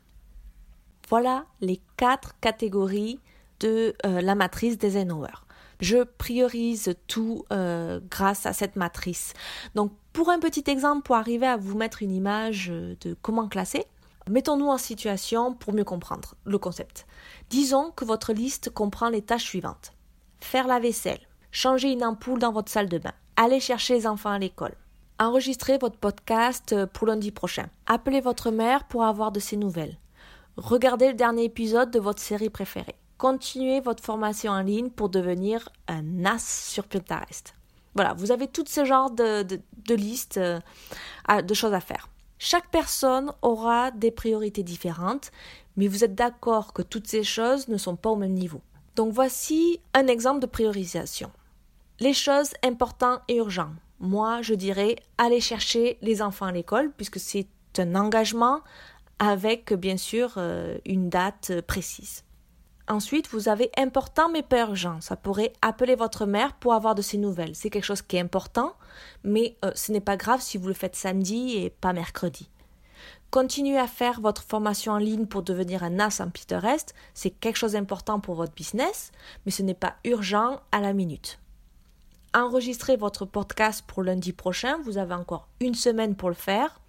Voilà 1.09 1.47
les 1.61 1.81
quatre 1.97 2.39
catégories 2.41 3.21
de 3.61 3.95
euh, 4.05 4.21
la 4.21 4.35
matrice 4.35 4.79
d'Eisenhower. 4.79 5.45
Je 5.81 6.03
priorise 6.03 6.95
tout 7.07 7.45
euh, 7.53 8.01
grâce 8.11 8.47
à 8.47 8.53
cette 8.53 8.77
matrice. 8.77 9.33
Donc 9.75 9.93
pour 10.13 10.31
un 10.31 10.39
petit 10.39 10.65
exemple, 10.69 11.03
pour 11.03 11.17
arriver 11.17 11.47
à 11.47 11.57
vous 11.57 11.77
mettre 11.77 12.03
une 12.03 12.13
image 12.13 12.69
de 12.69 13.17
comment 13.21 13.49
classer, 13.49 13.85
Mettons-nous 14.29 14.69
en 14.69 14.79
situation 14.79 15.53
pour 15.53 15.75
mieux 15.75 15.85
comprendre 15.85 16.35
le 16.45 16.57
concept. 16.59 17.07
Disons 17.51 17.91
que 17.91 18.07
votre 18.07 18.33
liste 18.33 18.71
comprend 18.71 19.11
les 19.11 19.21
tâches 19.21 19.45
suivantes. 19.45 19.93
Faire 20.41 20.67
la 20.67 20.81
vaisselle, 20.81 21.21
changer 21.51 21.93
une 21.93 22.05
ampoule 22.05 22.39
dans 22.39 22.53
votre 22.53 22.71
salle 22.71 22.89
de 22.89 22.99
bain, 22.99 23.13
aller 23.37 23.61
chercher 23.61 23.95
les 23.95 24.07
enfants 24.07 24.31
à 24.31 24.39
l'école, 24.39 24.75
enregistrer 25.19 25.77
votre 25.79 25.99
podcast 25.99 26.87
pour 26.87 27.07
lundi 27.07 27.33
prochain, 27.33 27.67
appeler 27.87 28.21
votre 28.21 28.51
mère 28.51 28.85
pour 28.85 29.05
avoir 29.05 29.31
de 29.31 29.41
ses 29.41 29.57
nouvelles, 29.57 29.99
regarder 30.57 31.09
le 31.09 31.15
dernier 31.15 31.45
épisode 31.45 31.91
de 31.91 32.01
votre 32.01 32.23
série 32.23 32.51
préférée, 32.51 32.97
continuer 33.19 33.81
votre 33.81 34.03
formation 34.03 34.53
en 34.53 34.63
ligne 34.63 34.91
pour 34.91 35.11
devenir 35.11 35.69
un 35.87 36.25
as 36.25 36.67
sur 36.71 36.85
Pinterest. 36.85 37.55
Voilà, 37.95 38.15
vous 38.15 38.33
avez 38.33 38.49
tout 38.49 38.65
ce 38.67 38.85
genre 38.85 39.11
de, 39.11 39.47
listes 39.89 40.39
euh, 40.39 40.61
de 41.43 41.55
choses 41.55 41.75
à 41.75 41.81
faire. 41.81 42.09
Chaque 42.47 42.71
personne 42.71 43.33
aura 43.41 43.91
des 43.91 44.11
priorités 44.11 44.63
différentes, 44.63 45.33
mais 45.79 45.89
vous 45.89 46.05
êtes 46.05 46.15
d'accord 46.15 46.75
que 46.75 46.83
toutes 46.83 47.07
ces 47.07 47.25
choses 47.25 47.69
ne 47.69 47.79
sont 47.79 47.97
pas 47.97 48.11
au 48.11 48.17
même 48.17 48.35
niveau. 48.35 48.61
Donc 48.97 49.15
voici 49.15 49.81
un 49.95 50.09
exemple 50.09 50.41
de 50.41 50.47
priorisation. 50.47 51.31
Les 52.01 52.13
choses 52.13 52.53
importantes 52.63 53.23
et 53.29 53.37
urgentes. 53.37 53.73
Moi, 53.99 54.43
je 54.43 54.53
dirais 54.53 54.97
aller 55.17 55.41
chercher 55.41 55.97
les 56.03 56.21
enfants 56.21 56.45
à 56.45 56.53
l'école, 56.53 56.93
puisque 56.95 57.19
c'est 57.19 57.49
un 57.79 57.95
engagement 57.95 58.61
avec 59.19 59.73
bien 59.73 59.97
sûr 59.97 60.35
euh, 60.37 60.77
une 60.85 61.09
date 61.09 61.63
précise. 61.63 62.25
Ensuite, 62.89 63.29
vous 63.29 63.49
avez 63.49 63.71
important 63.79 64.29
mais 64.29 64.43
pas 64.43 64.61
urgent. 64.61 65.01
Ça 65.01 65.17
pourrait 65.17 65.55
appeler 65.63 65.95
votre 65.95 66.27
mère 66.27 66.53
pour 66.53 66.75
avoir 66.75 66.95
de 66.95 67.01
ses 67.01 67.17
nouvelles. 67.17 67.55
C'est 67.55 67.71
quelque 67.71 67.85
chose 67.85 68.03
qui 68.03 68.19
est 68.19 68.21
important, 68.21 68.75
mais 69.23 69.57
euh, 69.65 69.71
ce 69.75 69.93
n'est 69.93 70.01
pas 70.01 70.17
grave 70.17 70.41
si 70.41 70.59
vous 70.59 70.69
le 70.69 70.75
faites 70.75 70.97
samedi 70.97 71.57
et 71.57 71.71
pas 71.71 71.93
mercredi. 71.93 72.49
Continuez 73.31 73.79
à 73.79 73.89
faire 73.89 74.21
votre 74.21 74.43
formation 74.43 74.93
en 74.93 74.99
ligne 74.99 75.27
pour 75.27 75.43
devenir 75.43 75.83
un 75.83 75.99
as 75.99 76.21
en 76.21 76.31
Pinterest. 76.31 76.95
C'est 77.15 77.31
quelque 77.31 77.57
chose 77.57 77.73
d'important 77.73 78.21
pour 78.21 78.37
votre 78.37 78.55
business, 78.55 79.11
mais 79.45 79.51
ce 79.51 79.63
n'est 79.63 79.75
pas 79.75 79.97
urgent 80.05 80.61
à 80.71 80.81
la 80.81 80.93
minute. 80.93 81.41
Enregistrez 82.33 82.97
votre 82.97 83.25
podcast 83.27 83.85
pour 83.87 84.03
lundi 84.03 84.33
prochain. 84.33 84.79
Vous 84.85 84.99
avez 84.99 85.15
encore 85.15 85.49
une 85.61 85.75
semaine 85.75 86.15
pour 86.15 86.29
le 86.29 86.37
faire. 86.37 86.81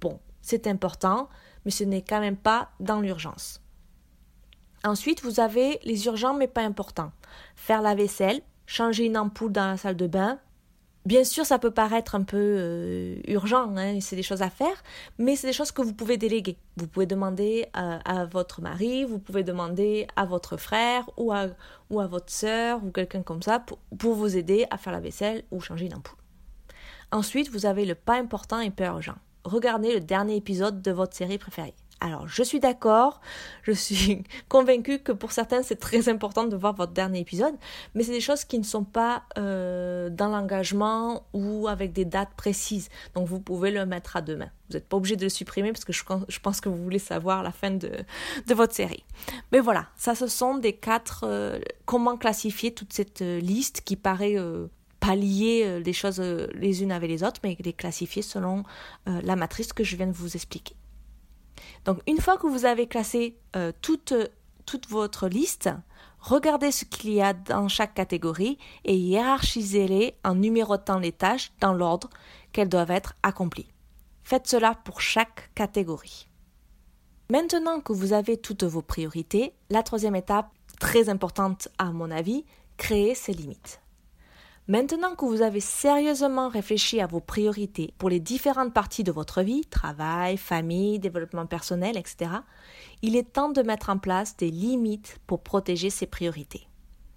Bon, 0.00 0.18
c'est 0.42 0.66
important, 0.66 1.28
mais 1.64 1.70
ce 1.70 1.84
n'est 1.84 2.02
quand 2.02 2.20
même 2.20 2.36
pas 2.36 2.70
dans 2.80 3.00
l'urgence. 3.00 3.60
Ensuite, 4.84 5.22
vous 5.22 5.40
avez 5.40 5.80
les 5.84 6.06
urgents 6.06 6.34
mais 6.34 6.48
pas 6.48 6.62
importants. 6.62 7.12
Faire 7.54 7.82
la 7.82 7.94
vaisselle, 7.94 8.40
changer 8.66 9.06
une 9.06 9.18
ampoule 9.18 9.52
dans 9.52 9.70
la 9.70 9.76
salle 9.76 9.96
de 9.96 10.06
bain, 10.06 10.38
Bien 11.06 11.22
sûr, 11.22 11.46
ça 11.46 11.60
peut 11.60 11.70
paraître 11.70 12.16
un 12.16 12.24
peu 12.24 12.36
euh, 12.36 13.14
urgent, 13.28 13.76
hein, 13.76 14.00
c'est 14.00 14.16
des 14.16 14.24
choses 14.24 14.42
à 14.42 14.50
faire, 14.50 14.82
mais 15.18 15.36
c'est 15.36 15.46
des 15.46 15.52
choses 15.52 15.70
que 15.70 15.80
vous 15.80 15.92
pouvez 15.92 16.16
déléguer. 16.16 16.58
Vous 16.76 16.88
pouvez 16.88 17.06
demander 17.06 17.68
à, 17.74 18.24
votre 18.24 18.60
mari, 18.60 19.04
vous 19.04 19.20
pouvez 19.20 19.44
demander 19.44 20.08
à 20.16 20.24
votre 20.24 20.56
frère 20.56 21.08
ou 21.16 21.32
à, 21.32 21.46
votre 21.88 22.32
sœur 22.32 22.84
ou 22.84 22.90
quelqu'un 22.90 23.22
comme 23.22 23.40
ça 23.40 23.60
pour, 23.60 23.78
pour 23.96 24.14
vous 24.14 24.36
aider 24.36 24.66
à 24.72 24.78
faire 24.78 24.92
la 24.92 24.98
vaisselle 24.98 25.44
ou 25.52 25.60
changer 25.60 25.86
une 25.86 25.94
ampoule. 25.94 26.18
Ensuite, 27.12 27.50
vous 27.50 27.66
avez 27.66 27.84
le 27.84 27.94
pas 27.94 28.18
important 28.18 28.58
et 28.58 28.72
peu 28.72 28.82
urgent. 28.82 29.14
Regardez 29.44 29.94
le 29.94 30.00
dernier 30.00 30.34
épisode 30.34 30.82
de 30.82 30.90
votre 30.90 31.14
série 31.14 31.38
préférée. 31.38 31.74
Alors, 32.00 32.28
je 32.28 32.42
suis 32.42 32.60
d'accord, 32.60 33.22
je 33.62 33.72
suis 33.72 34.22
convaincue 34.48 34.98
que 34.98 35.12
pour 35.12 35.32
certains, 35.32 35.62
c'est 35.62 35.76
très 35.76 36.10
important 36.10 36.44
de 36.44 36.54
voir 36.54 36.74
votre 36.74 36.92
dernier 36.92 37.20
épisode, 37.20 37.54
mais 37.94 38.02
c'est 38.02 38.12
des 38.12 38.20
choses 38.20 38.44
qui 38.44 38.58
ne 38.58 38.64
sont 38.64 38.84
pas 38.84 39.22
euh, 39.38 40.10
dans 40.10 40.28
l'engagement 40.28 41.24
ou 41.32 41.68
avec 41.68 41.92
des 41.92 42.04
dates 42.04 42.34
précises. 42.36 42.90
Donc, 43.14 43.26
vous 43.26 43.40
pouvez 43.40 43.70
le 43.70 43.86
mettre 43.86 44.16
à 44.16 44.20
demain. 44.20 44.50
Vous 44.68 44.74
n'êtes 44.74 44.86
pas 44.86 44.98
obligé 44.98 45.16
de 45.16 45.22
le 45.22 45.30
supprimer 45.30 45.72
parce 45.72 45.86
que 45.86 45.92
je, 45.92 46.40
pense 46.40 46.60
que 46.60 46.68
vous 46.68 46.82
voulez 46.82 46.98
savoir 46.98 47.42
la 47.42 47.52
fin 47.52 47.70
de, 47.70 47.90
votre 48.48 48.74
série. 48.74 49.04
Mais 49.50 49.60
voilà, 49.60 49.86
ça, 49.96 50.14
ce 50.14 50.26
sont 50.26 50.58
des 50.58 50.74
quatre... 50.74 51.24
Euh, 51.26 51.58
comment 51.86 52.18
classifier 52.18 52.74
toute 52.74 52.92
cette 52.92 53.22
euh, 53.22 53.40
liste 53.40 53.80
qui 53.84 53.96
paraît 53.96 54.36
pas 55.00 55.14
lier 55.14 55.80
les 55.84 55.92
choses 55.92 56.20
les 56.20 56.82
unes 56.82 56.92
avec 56.92 57.08
les 57.08 57.22
autres, 57.22 57.40
mais 57.44 57.56
les 57.60 57.72
classifier 57.72 58.22
selon 58.22 58.64
la 59.06 59.36
matrice 59.36 59.72
que 59.72 59.84
je 59.84 59.94
viens 59.94 60.06
de 60.06 60.12
vous 60.12 60.34
expliquer. 60.34 60.74
Donc 61.86 62.00
une 62.08 62.20
fois 62.20 62.36
que 62.36 62.48
vous 62.48 62.64
avez 62.66 62.88
classé 62.88 63.38
euh, 63.54 63.72
toute, 63.80 64.12
votre 64.90 65.28
liste, 65.28 65.70
regardez 66.18 66.72
ce 66.72 66.84
qu'il 66.84 67.12
y 67.12 67.22
a 67.22 67.32
dans 67.32 67.68
chaque 67.68 67.94
catégorie 67.94 68.58
et 68.84 68.96
hiérarchisez-les 68.96 70.16
en 70.24 70.34
numérotant 70.34 70.98
les 70.98 71.12
tâches 71.12 71.52
dans 71.60 71.72
l'ordre 71.72 72.10
qu'elles 72.52 72.68
doivent 72.68 72.90
être 72.90 73.14
accomplies. 73.22 73.72
Faites 74.24 74.48
cela 74.48 74.74
pour 74.74 75.00
chaque 75.00 75.54
catégorie. 75.54 76.28
Maintenant 77.30 77.80
que 77.80 77.92
vous 77.92 78.12
avez 78.12 78.36
toutes 78.36 78.64
vos 78.64 78.82
priorités, 78.82 79.54
la 79.70 79.84
troisième 79.84 80.16
étape, 80.16 80.50
très 80.80 81.08
importante 81.08 81.68
à 81.78 81.92
mon 81.92 82.10
avis, 82.10 82.44
créer 82.76 83.14
ses 83.14 83.32
limites. 83.32 83.80
Maintenant 84.68 85.14
que 85.14 85.24
vous 85.24 85.42
avez 85.42 85.60
sérieusement 85.60 86.48
réfléchi 86.48 87.00
à 87.00 87.06
vos 87.06 87.20
priorités 87.20 87.94
pour 87.98 88.10
les 88.10 88.18
différentes 88.18 88.74
parties 88.74 89.04
de 89.04 89.12
votre 89.12 89.42
vie, 89.42 89.64
travail, 89.64 90.36
famille, 90.36 90.98
développement 90.98 91.46
personnel, 91.46 91.96
etc., 91.96 92.32
il 93.00 93.14
est 93.14 93.32
temps 93.32 93.50
de 93.50 93.62
mettre 93.62 93.90
en 93.90 93.98
place 93.98 94.36
des 94.36 94.50
limites 94.50 95.20
pour 95.28 95.44
protéger 95.44 95.88
ces 95.88 96.06
priorités. 96.06 96.66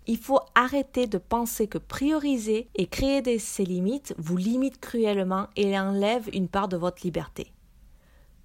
Il 0.06 0.20
faut 0.20 0.42
arrêter 0.54 1.08
de 1.08 1.18
penser 1.18 1.66
que 1.68 1.80
prioriser 1.80 2.70
et 2.76 2.86
créer 2.86 3.40
ces 3.40 3.66
limites 3.66 4.14
vous 4.20 4.38
limite 4.38 4.80
cruellement 4.80 5.48
et 5.56 5.78
enlève 5.80 6.30
une 6.34 6.50
part 6.50 6.68
de 6.68 6.78
votre 6.78 7.02
liberté. 7.04 7.52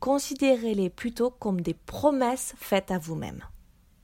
Considérez-les 0.01 0.89
plutôt 0.89 1.29
comme 1.29 1.61
des 1.61 1.75
promesses 1.75 2.55
faites 2.57 2.91
à 2.91 2.99
vous-même. 2.99 3.43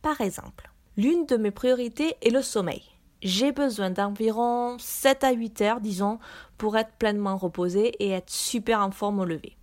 Par 0.02 0.20
exemple, 0.20 0.70
l'une 0.98 1.24
de 1.24 1.38
mes 1.38 1.50
priorités 1.50 2.16
est 2.20 2.30
le 2.30 2.42
sommeil 2.42 2.82
j'ai 3.22 3.52
besoin 3.52 3.90
d'environ 3.90 4.76
7 4.78 5.24
à 5.24 5.32
8 5.32 5.60
heures, 5.62 5.80
disons, 5.80 6.18
pour 6.58 6.76
être 6.76 6.92
pleinement 6.92 7.36
reposé 7.36 7.94
et 7.98 8.10
être 8.10 8.30
super 8.30 8.80
en 8.80 8.90
forme 8.90 9.20
au 9.20 9.24
lever. 9.24 9.56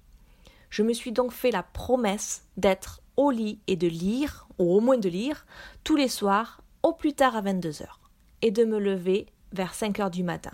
Je 0.70 0.84
me 0.84 0.94
suis 0.94 1.12
donc 1.12 1.32
fait 1.32 1.52
la 1.52 1.64
promesse 1.64 2.44
d'être 2.58 3.02
au 3.16 3.32
lit 3.32 3.60
et 3.68 3.76
de 3.76 3.88
lire, 3.88 4.48
ou 4.60 4.76
au 4.76 4.80
moins 4.80 4.98
de 4.98 5.10
lire, 5.10 5.46
tous 5.84 5.96
les 5.96 6.08
soirs, 6.08 6.62
au 6.84 6.94
plus 6.94 7.14
tard 7.14 7.36
à 7.36 7.42
22 7.42 7.82
heures, 7.82 8.00
et 8.42 8.52
de 8.52 8.64
me 8.64 8.80
lever 8.80 9.28
vers 9.54 9.74
5 9.74 10.00
heures 10.00 10.12
du 10.12 10.24
matin. 10.24 10.54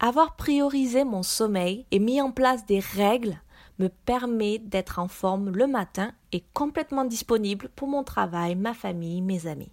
Avoir 0.00 0.36
priorisé 0.36 1.02
mon 1.02 1.24
sommeil 1.24 1.86
et 1.90 1.98
mis 1.98 2.20
en 2.22 2.30
place 2.30 2.66
des 2.66 2.78
règles 2.78 3.40
me 3.80 3.88
permet 3.88 4.58
d'être 4.58 4.98
en 4.98 5.08
forme 5.08 5.50
le 5.50 5.66
matin 5.66 6.12
et 6.32 6.44
complètement 6.52 7.04
disponible 7.04 7.68
pour 7.74 7.88
mon 7.88 8.04
travail, 8.04 8.54
ma 8.54 8.74
famille, 8.74 9.22
mes 9.22 9.46
amis. 9.46 9.72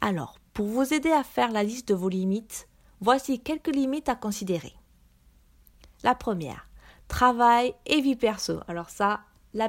Alors, 0.00 0.37
pour 0.58 0.66
vous 0.66 0.92
aider 0.92 1.12
à 1.12 1.22
faire 1.22 1.52
la 1.52 1.62
liste 1.62 1.86
de 1.86 1.94
vos 1.94 2.08
limites, 2.08 2.66
voici 3.00 3.38
quelques 3.38 3.72
limites 3.72 4.08
à 4.08 4.16
considérer. 4.16 4.72
La 6.02 6.16
première, 6.16 6.68
travail 7.06 7.74
et 7.86 8.00
vie 8.00 8.16
perso. 8.16 8.58
Alors 8.66 8.90
ça, 8.90 9.20
le 9.54 9.68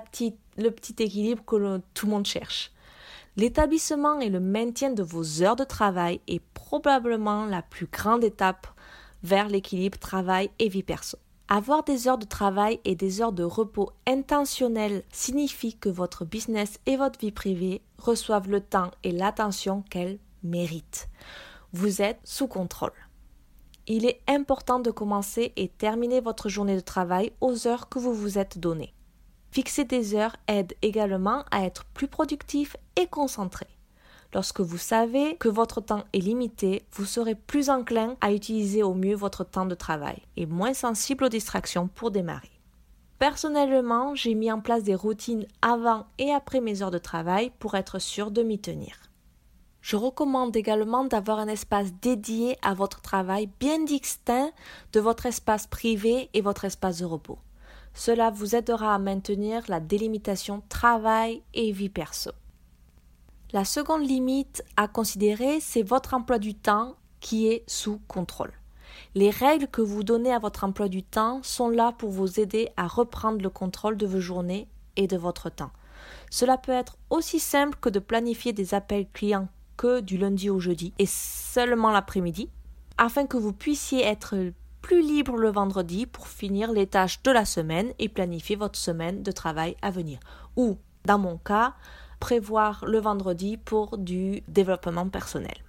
petit 0.71 0.95
équilibre 0.97 1.45
que 1.45 1.77
tout 1.93 2.07
le 2.07 2.11
monde 2.11 2.25
cherche. 2.25 2.71
L'établissement 3.37 4.19
et 4.19 4.29
le 4.29 4.39
maintien 4.39 4.89
de 4.89 5.03
vos 5.03 5.43
heures 5.43 5.55
de 5.55 5.63
travail 5.63 6.21
est 6.27 6.41
probablement 6.55 7.45
la 7.45 7.61
plus 7.61 7.85
grande 7.85 8.23
étape 8.23 8.65
vers 9.21 9.47
l'équilibre 9.47 9.99
travail 9.99 10.49
et 10.57 10.69
vie 10.69 10.81
perso. 10.81 11.19
Avoir 11.49 11.83
des 11.83 12.07
heures 12.07 12.17
de 12.17 12.25
travail 12.25 12.79
et 12.83 12.95
des 12.95 13.21
heures 13.21 13.31
de 13.31 13.43
repos 13.43 13.91
intentionnelles 14.07 15.03
signifie 15.11 15.75
que 15.75 15.89
votre 15.89 16.25
business 16.25 16.79
et 16.87 16.97
votre 16.97 17.19
vie 17.19 17.31
privée 17.31 17.83
reçoivent 17.99 18.49
le 18.49 18.61
temps 18.61 18.89
et 19.03 19.11
l'attention 19.11 19.83
qu'elles 19.91 20.17
mérite. 20.43 21.09
Vous 21.73 22.01
êtes 22.01 22.19
sous 22.23 22.47
contrôle. 22.47 22.93
Il 23.87 24.05
est 24.05 24.21
important 24.27 24.79
de 24.79 24.91
commencer 24.91 25.51
et 25.55 25.67
terminer 25.67 26.21
votre 26.21 26.49
journée 26.49 26.75
de 26.75 26.81
travail 26.81 27.31
aux 27.41 27.67
heures 27.67 27.89
que 27.89 27.99
vous 27.99 28.13
vous 28.13 28.37
êtes 28.37 28.59
données. 28.59 28.93
Fixer 29.51 29.83
des 29.83 30.13
heures 30.13 30.35
aide 30.47 30.75
également 30.81 31.43
à 31.49 31.65
être 31.65 31.85
plus 31.85 32.07
productif 32.07 32.77
et 32.95 33.07
concentré. 33.07 33.65
Lorsque 34.33 34.61
vous 34.61 34.77
savez 34.77 35.37
que 35.37 35.49
votre 35.49 35.81
temps 35.81 36.03
est 36.13 36.19
limité, 36.19 36.85
vous 36.93 37.05
serez 37.05 37.33
plus 37.33 37.71
enclin 37.71 38.15
à 38.21 38.31
utiliser 38.31 38.83
au 38.83 38.93
mieux 38.93 39.15
votre 39.15 39.43
temps 39.43 39.65
de 39.65 39.73
travail 39.73 40.21
et 40.37 40.45
moins 40.45 40.75
sensible 40.75 41.23
aux 41.23 41.29
distractions 41.29 41.87
pour 41.87 42.11
démarrer. 42.11 42.51
Personnellement, 43.17 44.13
j'ai 44.13 44.35
mis 44.35 44.51
en 44.51 44.61
place 44.61 44.83
des 44.83 44.93
routines 44.93 45.47
avant 45.63 46.05
et 46.19 46.31
après 46.31 46.61
mes 46.61 46.83
heures 46.83 46.91
de 46.91 46.99
travail 46.99 47.51
pour 47.57 47.73
être 47.73 47.97
sûr 47.97 48.29
de 48.29 48.43
m'y 48.43 48.59
tenir. 48.59 49.08
Je 49.89 49.95
recommande 49.95 50.55
également 50.55 51.03
d'avoir 51.03 51.39
un 51.39 51.47
espace 51.47 51.91
dédié 51.99 52.59
à 52.61 52.75
votre 52.75 53.01
travail 53.01 53.49
bien 53.59 53.83
distinct 53.83 54.51
de 54.93 54.99
votre 54.99 55.25
espace 55.25 55.65
privé 55.65 56.29
et 56.35 56.41
votre 56.41 56.65
espace 56.65 56.99
de 56.99 57.05
repos. 57.05 57.39
Cela 57.95 58.29
vous 58.29 58.55
aidera 58.55 58.93
à 58.93 58.99
maintenir 58.99 59.63
la 59.67 59.79
délimitation 59.79 60.61
travail 60.69 61.41
et 61.55 61.71
vie 61.71 61.89
perso. 61.89 62.29
La 63.51 63.65
seconde 63.65 64.07
limite 64.07 64.63
à 64.77 64.87
considérer, 64.87 65.59
c'est 65.59 65.81
votre 65.81 66.13
emploi 66.13 66.37
du 66.37 66.53
temps 66.53 66.95
qui 67.19 67.47
est 67.47 67.63
sous 67.65 67.99
contrôle. 68.07 68.53
Les 69.15 69.31
règles 69.31 69.69
que 69.69 69.81
vous 69.81 70.03
donnez 70.03 70.31
à 70.31 70.37
votre 70.37 70.65
emploi 70.65 70.87
du 70.87 71.01
temps 71.01 71.41
sont 71.41 71.69
là 71.69 71.93
pour 71.93 72.11
vous 72.11 72.39
aider 72.39 72.69
à 72.77 72.85
reprendre 72.85 73.41
le 73.41 73.49
contrôle 73.49 73.97
de 73.97 74.05
vos 74.05 74.21
journées 74.21 74.67
et 74.97 75.07
de 75.07 75.17
votre 75.17 75.49
temps. 75.49 75.71
Cela 76.29 76.59
peut 76.59 76.73
être 76.73 76.99
aussi 77.09 77.39
simple 77.39 77.79
que 77.81 77.89
de 77.89 77.97
planifier 77.97 78.53
des 78.53 78.75
appels 78.75 79.07
clients 79.11 79.47
du 79.85 80.17
lundi 80.17 80.49
au 80.49 80.59
jeudi 80.59 80.93
et 80.99 81.05
seulement 81.05 81.91
l'après-midi, 81.91 82.49
afin 82.97 83.25
que 83.25 83.37
vous 83.37 83.53
puissiez 83.53 84.03
être 84.03 84.35
plus 84.81 85.01
libre 85.01 85.37
le 85.37 85.49
vendredi 85.49 86.05
pour 86.05 86.27
finir 86.27 86.71
les 86.71 86.87
tâches 86.87 87.21
de 87.23 87.31
la 87.31 87.45
semaine 87.45 87.91
et 87.99 88.09
planifier 88.09 88.55
votre 88.55 88.79
semaine 88.79 89.23
de 89.23 89.31
travail 89.31 89.75
à 89.81 89.91
venir. 89.91 90.19
Ou, 90.55 90.77
dans 91.05 91.19
mon 91.19 91.37
cas, 91.37 91.73
prévoir 92.19 92.83
le 92.85 92.99
vendredi 92.99 93.57
pour 93.57 93.97
du 93.97 94.41
développement 94.47 95.09
personnel. 95.09 95.63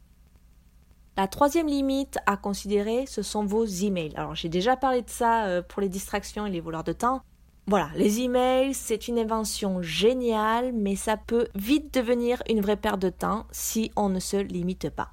La 1.17 1.29
troisième 1.29 1.67
limite 1.67 2.19
à 2.27 2.37
considérer, 2.37 3.05
ce 3.07 3.23
sont 3.23 3.45
vos 3.45 3.65
emails. 3.65 4.15
Alors 4.17 4.35
j'ai 4.35 4.49
déjà 4.49 4.77
parlé 4.77 5.03
de 5.03 5.11
ça 5.11 5.47
euh, 5.47 5.63
pour 5.63 5.83
les 5.83 5.89
distractions 5.89 6.47
et 6.47 6.51
les 6.51 6.61
voleurs 6.61 6.85
de 6.85 6.93
temps. 6.93 7.23
Voilà, 7.71 7.89
les 7.95 8.19
emails, 8.19 8.75
c'est 8.75 9.07
une 9.07 9.21
invention 9.21 9.81
géniale, 9.81 10.73
mais 10.73 10.97
ça 10.97 11.17
peut 11.17 11.47
vite 11.55 11.95
devenir 11.95 12.43
une 12.51 12.61
vraie 12.61 12.77
perte 12.77 12.99
de 12.99 13.11
temps 13.11 13.47
si 13.53 13.93
on 13.95 14.09
ne 14.09 14.19
se 14.19 14.39
limite 14.39 14.91
pas. 14.91 15.11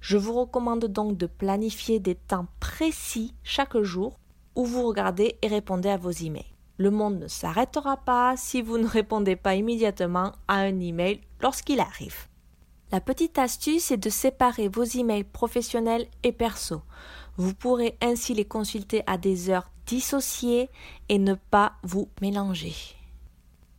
Je 0.00 0.16
vous 0.16 0.32
recommande 0.32 0.86
donc 0.86 1.16
de 1.16 1.26
planifier 1.26 2.00
des 2.00 2.16
temps 2.16 2.48
précis 2.58 3.32
chaque 3.44 3.78
jour 3.78 4.18
où 4.56 4.64
vous 4.64 4.82
regardez 4.88 5.38
et 5.40 5.46
répondez 5.46 5.88
à 5.88 5.96
vos 5.96 6.10
emails. 6.10 6.56
Le 6.78 6.90
monde 6.90 7.20
ne 7.20 7.28
s'arrêtera 7.28 7.98
pas 7.98 8.34
si 8.36 8.60
vous 8.60 8.76
ne 8.76 8.88
répondez 8.88 9.36
pas 9.36 9.54
immédiatement 9.54 10.32
à 10.48 10.56
un 10.56 10.80
email 10.80 11.20
lorsqu'il 11.40 11.78
arrive. 11.78 12.26
La 12.90 13.00
petite 13.00 13.38
astuce 13.38 13.92
est 13.92 13.98
de 13.98 14.10
séparer 14.10 14.66
vos 14.66 14.82
emails 14.82 15.22
professionnels 15.22 16.08
et 16.24 16.32
perso. 16.32 16.82
Vous 17.36 17.54
pourrez 17.54 17.96
ainsi 18.02 18.34
les 18.34 18.46
consulter 18.46 19.04
à 19.06 19.16
des 19.16 19.48
heures 19.48 19.70
dissociées 19.86 20.70
et 21.08 21.18
ne 21.18 21.34
pas 21.34 21.74
vous 21.82 22.08
mélanger. 22.20 22.74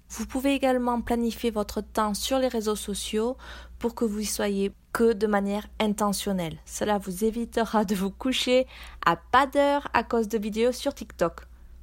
Vous 0.09 0.25
pouvez 0.25 0.53
également 0.53 1.01
planifier 1.01 1.51
votre 1.51 1.81
temps 1.81 2.13
sur 2.13 2.39
les 2.39 2.47
réseaux 2.47 2.75
sociaux 2.75 3.37
pour 3.79 3.95
que 3.95 4.05
vous 4.05 4.19
y 4.19 4.25
soyez 4.25 4.71
que 4.93 5.13
de 5.13 5.27
manière 5.27 5.67
intentionnelle. 5.79 6.57
Cela 6.65 6.97
vous 6.97 7.25
évitera 7.25 7.83
de 7.83 7.95
vous 7.95 8.11
coucher 8.11 8.65
à 9.05 9.17
pas 9.17 9.45
d'heure 9.45 9.89
à 9.93 10.03
cause 10.03 10.29
de 10.29 10.37
vidéos 10.37 10.71
sur 10.71 10.93
TikTok. 10.93 11.41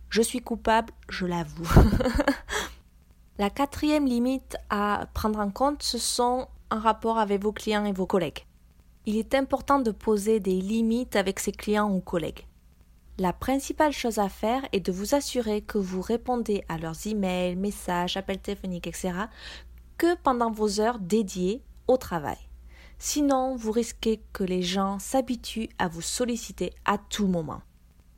Je 0.08 0.22
suis 0.22 0.40
coupable, 0.40 0.92
je 1.08 1.26
l'avoue. 1.26 1.68
La 3.38 3.50
quatrième 3.50 4.06
limite 4.06 4.56
à 4.70 5.06
prendre 5.14 5.40
en 5.40 5.50
compte, 5.50 5.82
ce 5.82 5.98
sont 5.98 6.48
en 6.70 6.78
rapport 6.78 7.18
avec 7.18 7.42
vos 7.42 7.52
clients 7.52 7.84
et 7.84 7.92
vos 7.92 8.06
collègues. 8.06 8.46
Il 9.04 9.16
est 9.16 9.34
important 9.34 9.80
de 9.80 9.90
poser 9.90 10.38
des 10.38 10.60
limites 10.60 11.16
avec 11.16 11.40
ses 11.40 11.52
clients 11.52 11.90
ou 11.90 12.00
collègues. 12.00 12.46
La 13.22 13.32
principale 13.32 13.92
chose 13.92 14.18
à 14.18 14.28
faire 14.28 14.66
est 14.72 14.80
de 14.80 14.90
vous 14.90 15.14
assurer 15.14 15.60
que 15.62 15.78
vous 15.78 16.00
répondez 16.00 16.64
à 16.68 16.76
leurs 16.76 17.06
emails, 17.06 17.54
messages, 17.54 18.16
appels 18.16 18.40
téléphoniques, 18.40 18.88
etc. 18.88 19.12
que 19.96 20.16
pendant 20.24 20.50
vos 20.50 20.80
heures 20.80 20.98
dédiées 20.98 21.62
au 21.86 21.96
travail. 21.96 22.38
Sinon, 22.98 23.54
vous 23.54 23.70
risquez 23.70 24.20
que 24.32 24.42
les 24.42 24.62
gens 24.62 24.98
s'habituent 24.98 25.68
à 25.78 25.86
vous 25.86 26.02
solliciter 26.02 26.72
à 26.84 26.98
tout 26.98 27.28
moment. 27.28 27.62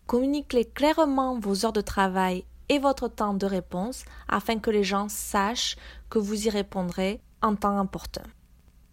Communiquez 0.07 0.65
clairement 0.65 1.39
vos 1.39 1.67
heures 1.67 1.75
de 1.75 1.83
travail 1.83 2.47
et 2.71 2.79
votre 2.79 3.09
temps 3.09 3.35
de 3.35 3.45
réponse 3.45 4.07
afin 4.27 4.59
que 4.59 4.71
les 4.71 4.85
gens 4.85 5.11
sachent 5.11 5.77
que 6.09 6.19
vous 6.19 6.47
y 6.47 6.49
répondrez 6.49 7.21
en 7.43 7.57
temps 7.57 7.77
important. 7.77 8.25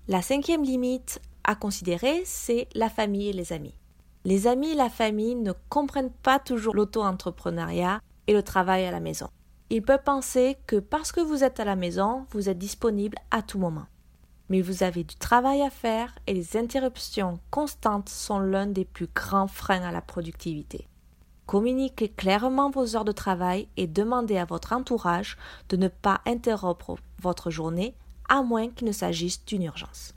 La 0.10 0.22
cinquième 0.22 0.66
limite 0.66 1.22
à 1.46 1.56
considérer, 1.56 2.22
c'est 2.26 2.68
la 2.76 2.90
famille 2.90 3.30
et 3.30 3.34
les 3.34 3.54
amis. 3.54 3.76
Les 4.24 4.46
amis 4.46 4.72
et 4.72 4.76
la 4.76 4.90
famille 4.90 5.34
ne 5.34 5.52
comprennent 5.70 6.12
pas 6.12 6.38
toujours 6.38 6.76
l'auto-entrepreneuriat 6.76 8.02
et 8.28 8.34
le 8.34 8.44
travail 8.44 8.86
à 8.86 8.92
la 8.92 9.00
maison. 9.00 9.30
Ils 9.72 9.82
peuvent 9.82 10.04
penser 10.04 10.58
que 10.68 10.76
parce 10.76 11.12
que 11.12 11.22
vous 11.22 11.44
êtes 11.44 11.60
à 11.60 11.66
la 11.66 11.76
maison, 11.76 12.28
vous 12.32 12.48
êtes 12.48 12.60
disponible 12.60 13.18
à 13.32 13.42
tout 13.42 13.58
moment. 13.58 13.88
Mais 14.50 14.62
vous 14.62 14.84
avez 14.84 15.04
du 15.04 15.16
travail 15.16 15.64
à 15.64 15.72
faire 15.72 16.14
et 16.28 16.34
les 16.34 16.56
interruptions 16.56 17.40
constantes 17.50 18.10
sont 18.10 18.40
l'un 18.40 18.68
des 18.68 18.86
plus 18.86 19.08
grands 19.08 19.48
freins 19.48 19.82
à 19.82 19.92
la 19.92 20.02
productivité. 20.02 20.88
Communiquez 21.48 22.10
clairement 22.10 22.70
vos 22.70 22.96
heures 22.96 23.06
de 23.06 23.12
travail 23.12 23.70
et 23.76 23.88
demandez 23.88 24.38
à 24.38 24.46
votre 24.46 24.74
entourage 24.74 25.36
de 25.70 25.78
ne 25.78 25.88
pas 25.88 26.22
interrompre 26.28 26.98
votre 27.20 27.50
journée 27.50 27.96
à 28.30 28.44
moins 28.44 28.70
qu'il 28.70 28.88
ne 28.88 28.92
s'agisse 28.92 29.44
d'une 29.46 29.64
urgence. 29.64 30.14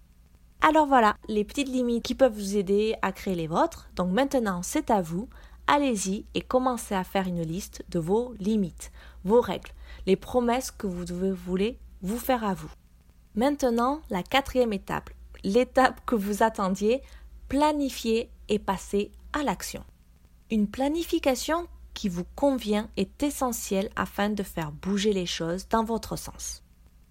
Alors 0.66 0.87
voilà, 0.87 1.18
les 1.28 1.44
petites 1.44 1.68
limites 1.68 2.02
qui 2.02 2.14
peuvent 2.14 2.33
vous 2.33 2.56
aider 2.56 2.97
à 3.02 3.12
créer 3.12 3.35
les 3.35 3.47
vôtres. 3.47 3.90
Donc 3.97 4.11
maintenant, 4.11 4.62
c'est 4.62 4.90
à 4.90 5.02
vous. 5.02 5.28
Allez-y 5.66 6.25
et 6.33 6.40
commencez 6.40 6.94
à 6.94 7.04
faire 7.04 7.28
une 7.28 7.42
liste 7.42 7.85
de 7.90 7.99
vos 7.99 8.33
limites, 8.38 8.90
vos 9.25 9.42
règles, 9.42 9.73
les 10.06 10.16
promesses 10.16 10.71
que 10.71 10.87
vous 10.87 11.04
voulez 11.35 11.78
vous 12.00 12.16
faire 12.16 12.44
à 12.44 12.54
vous. 12.54 12.71
Maintenant, 13.35 14.00
la 14.09 14.23
quatrième 14.23 14.73
étape, 14.73 15.11
l'étape 15.42 16.00
que 16.06 16.14
vous 16.14 16.42
attendiez, 16.42 17.02
planifier 17.50 18.30
et 18.49 18.59
passer 18.59 19.12
à 19.35 19.42
l'action. 19.42 19.85
Une 20.50 20.66
planification 20.66 21.68
qui 21.92 22.09
vous 22.09 22.25
convient 22.37 22.88
est 22.97 23.23
essentielle 23.23 23.90
afin 23.97 24.30
de 24.30 24.42
faire 24.42 24.73
bouger 24.73 25.12
les 25.12 25.26
choses 25.26 25.68
dans 25.68 25.85
votre 25.85 26.16
sens. 26.16 26.63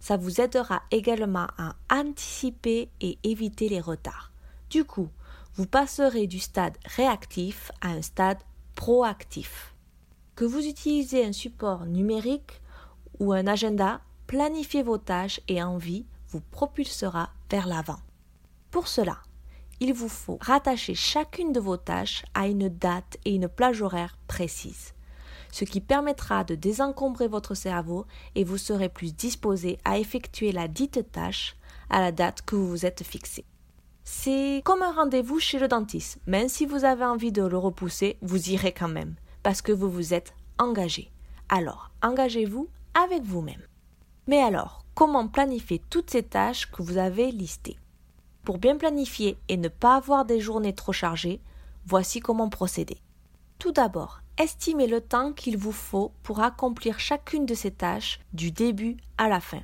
Ça 0.03 0.17
vous 0.17 0.41
aidera 0.41 0.83
également 0.91 1.47
à 1.57 1.75
anticiper 1.89 2.89
et 2.99 3.17
éviter 3.23 3.69
les 3.69 3.79
retards. 3.79 4.33
Du 4.69 4.83
coup, 4.83 5.07
vous 5.55 5.65
passerez 5.65 6.27
du 6.27 6.39
stade 6.39 6.77
réactif 6.83 7.71
à 7.79 7.91
un 7.91 8.01
stade 8.01 8.39
proactif. 8.75 9.73
Que 10.35 10.43
vous 10.43 10.67
utilisez 10.67 11.23
un 11.23 11.31
support 11.31 11.85
numérique 11.85 12.61
ou 13.21 13.31
un 13.31 13.47
agenda, 13.47 14.01
planifiez 14.27 14.83
vos 14.83 14.97
tâches 14.97 15.39
et 15.47 15.63
envies 15.63 16.05
vous 16.27 16.41
propulsera 16.51 17.29
vers 17.49 17.65
l'avant. 17.65 17.99
Pour 18.71 18.89
cela, 18.89 19.19
il 19.79 19.93
vous 19.93 20.09
faut 20.09 20.37
rattacher 20.41 20.95
chacune 20.95 21.53
de 21.53 21.61
vos 21.61 21.77
tâches 21.77 22.25
à 22.33 22.47
une 22.47 22.67
date 22.67 23.19
et 23.23 23.35
une 23.35 23.47
plage 23.47 23.81
horaire 23.81 24.17
précise 24.27 24.93
ce 25.53 25.65
qui 25.65 25.81
permettra 25.81 26.43
de 26.43 26.55
désencombrer 26.55 27.27
votre 27.27 27.53
cerveau 27.53 28.07
et 28.33 28.43
vous 28.43 28.57
serez 28.57 28.89
plus 28.89 29.15
disposé 29.15 29.77
à 29.85 29.99
effectuer 29.99 30.51
la 30.51 30.67
dite 30.67 31.11
tâche 31.11 31.55
à 31.91 32.01
la 32.01 32.11
date 32.11 32.41
que 32.41 32.55
vous 32.55 32.67
vous 32.67 32.85
êtes 32.87 33.03
fixé. 33.03 33.45
C'est 34.03 34.63
comme 34.65 34.81
un 34.81 34.91
rendez-vous 34.91 35.39
chez 35.39 35.59
le 35.59 35.67
dentiste. 35.67 36.17
Même 36.25 36.49
si 36.49 36.65
vous 36.65 36.85
avez 36.85 37.05
envie 37.05 37.31
de 37.31 37.43
le 37.43 37.57
repousser, 37.57 38.17
vous 38.23 38.49
irez 38.49 38.71
quand 38.71 38.87
même, 38.87 39.13
parce 39.43 39.61
que 39.61 39.71
vous 39.71 39.91
vous 39.91 40.15
êtes 40.15 40.33
engagé. 40.57 41.11
Alors, 41.49 41.91
engagez-vous 42.01 42.67
avec 42.95 43.21
vous-même. 43.21 43.61
Mais 44.25 44.41
alors, 44.41 44.83
comment 44.95 45.27
planifier 45.27 45.83
toutes 45.91 46.09
ces 46.09 46.23
tâches 46.23 46.71
que 46.71 46.81
vous 46.81 46.97
avez 46.97 47.31
listées? 47.31 47.77
Pour 48.43 48.57
bien 48.57 48.75
planifier 48.75 49.37
et 49.49 49.57
ne 49.57 49.67
pas 49.67 49.97
avoir 49.97 50.25
des 50.25 50.39
journées 50.39 50.73
trop 50.73 50.93
chargées, 50.93 51.39
voici 51.85 52.21
comment 52.21 52.49
procéder. 52.49 52.97
Tout 53.59 53.71
d'abord, 53.71 54.22
estimez 54.37 54.87
le 54.87 55.01
temps 55.01 55.33
qu'il 55.33 55.57
vous 55.57 55.71
faut 55.71 56.11
pour 56.23 56.41
accomplir 56.41 56.99
chacune 56.99 57.45
de 57.45 57.53
ces 57.53 57.71
tâches 57.71 58.19
du 58.33 58.51
début 58.51 58.97
à 59.17 59.29
la 59.29 59.39
fin. 59.39 59.61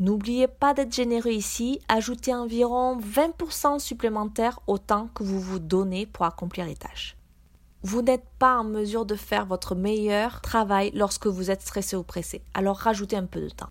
N'oubliez 0.00 0.48
pas 0.48 0.74
d'être 0.74 0.92
généreux 0.92 1.30
ici, 1.30 1.80
ajoutez 1.88 2.34
environ 2.34 2.98
20% 2.98 3.78
supplémentaire 3.78 4.58
au 4.66 4.78
temps 4.78 5.08
que 5.14 5.22
vous 5.22 5.40
vous 5.40 5.60
donnez 5.60 6.04
pour 6.06 6.26
accomplir 6.26 6.66
les 6.66 6.74
tâches. 6.74 7.16
Vous 7.82 8.02
n'êtes 8.02 8.26
pas 8.38 8.58
en 8.58 8.64
mesure 8.64 9.06
de 9.06 9.14
faire 9.14 9.46
votre 9.46 9.74
meilleur 9.74 10.40
travail 10.40 10.90
lorsque 10.94 11.26
vous 11.26 11.50
êtes 11.50 11.62
stressé 11.62 11.96
ou 11.96 12.02
pressé, 12.02 12.42
alors 12.54 12.76
rajoutez 12.76 13.16
un 13.16 13.26
peu 13.26 13.40
de 13.40 13.50
temps. 13.50 13.70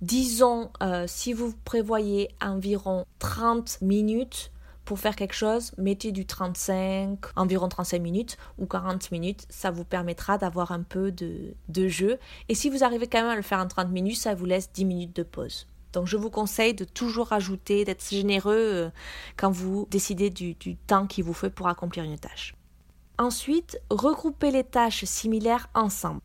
Disons, 0.00 0.70
euh, 0.82 1.04
si 1.06 1.32
vous 1.32 1.54
prévoyez 1.64 2.28
environ 2.40 3.04
30 3.20 3.82
minutes 3.82 4.50
pour 4.84 4.98
faire 4.98 5.16
quelque 5.16 5.34
chose, 5.34 5.72
mettez 5.78 6.12
du 6.12 6.26
35, 6.26 7.18
environ 7.36 7.68
35 7.68 8.00
minutes 8.00 8.36
ou 8.58 8.66
40 8.66 9.10
minutes. 9.12 9.46
Ça 9.48 9.70
vous 9.70 9.84
permettra 9.84 10.38
d'avoir 10.38 10.72
un 10.72 10.82
peu 10.82 11.12
de, 11.12 11.54
de, 11.68 11.88
jeu. 11.88 12.18
Et 12.48 12.54
si 12.54 12.68
vous 12.68 12.84
arrivez 12.84 13.06
quand 13.06 13.20
même 13.20 13.30
à 13.30 13.36
le 13.36 13.42
faire 13.42 13.60
en 13.60 13.68
30 13.68 13.90
minutes, 13.90 14.16
ça 14.16 14.34
vous 14.34 14.44
laisse 14.44 14.72
10 14.72 14.84
minutes 14.84 15.16
de 15.16 15.22
pause. 15.22 15.66
Donc 15.92 16.06
je 16.06 16.16
vous 16.16 16.30
conseille 16.30 16.74
de 16.74 16.84
toujours 16.84 17.32
ajouter, 17.32 17.84
d'être 17.84 18.08
généreux 18.08 18.56
euh, 18.56 18.90
quand 19.36 19.50
vous 19.50 19.86
décidez 19.90 20.30
du, 20.30 20.54
du 20.54 20.76
temps 20.76 21.06
qu'il 21.06 21.24
vous 21.24 21.34
faut 21.34 21.50
pour 21.50 21.68
accomplir 21.68 22.04
une 22.04 22.18
tâche. 22.18 22.54
Ensuite, 23.18 23.78
regroupez 23.90 24.50
les 24.50 24.64
tâches 24.64 25.04
similaires 25.04 25.68
ensemble. 25.74 26.20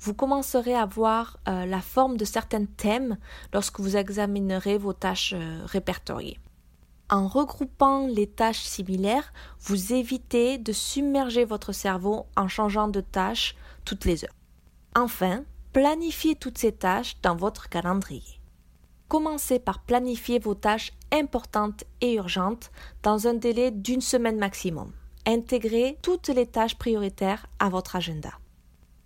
Vous 0.00 0.12
commencerez 0.12 0.74
à 0.74 0.84
voir 0.84 1.38
euh, 1.48 1.64
la 1.64 1.80
forme 1.80 2.16
de 2.16 2.24
certains 2.24 2.64
thèmes 2.64 3.16
lorsque 3.52 3.80
vous 3.80 3.96
examinerez 3.96 4.76
vos 4.76 4.92
tâches 4.92 5.34
euh, 5.34 5.60
répertoriées. 5.64 6.38
En 7.08 7.28
regroupant 7.28 8.08
les 8.08 8.26
tâches 8.26 8.62
similaires, 8.62 9.32
vous 9.60 9.92
évitez 9.92 10.58
de 10.58 10.72
submerger 10.72 11.44
votre 11.44 11.72
cerveau 11.72 12.26
en 12.36 12.48
changeant 12.48 12.88
de 12.88 13.00
tâche 13.00 13.54
toutes 13.84 14.04
les 14.04 14.24
heures. 14.24 14.34
Enfin, 14.96 15.44
planifiez 15.72 16.34
toutes 16.34 16.58
ces 16.58 16.72
tâches 16.72 17.16
dans 17.22 17.36
votre 17.36 17.68
calendrier. 17.68 18.40
Commencez 19.06 19.60
par 19.60 19.84
planifier 19.84 20.40
vos 20.40 20.56
tâches 20.56 20.92
importantes 21.12 21.84
et 22.00 22.14
urgentes 22.14 22.72
dans 23.04 23.28
un 23.28 23.34
délai 23.34 23.70
d'une 23.70 24.00
semaine 24.00 24.38
maximum. 24.38 24.90
Intégrez 25.26 25.98
toutes 26.02 26.28
les 26.28 26.46
tâches 26.46 26.76
prioritaires 26.76 27.46
à 27.60 27.68
votre 27.68 27.94
agenda. 27.94 28.32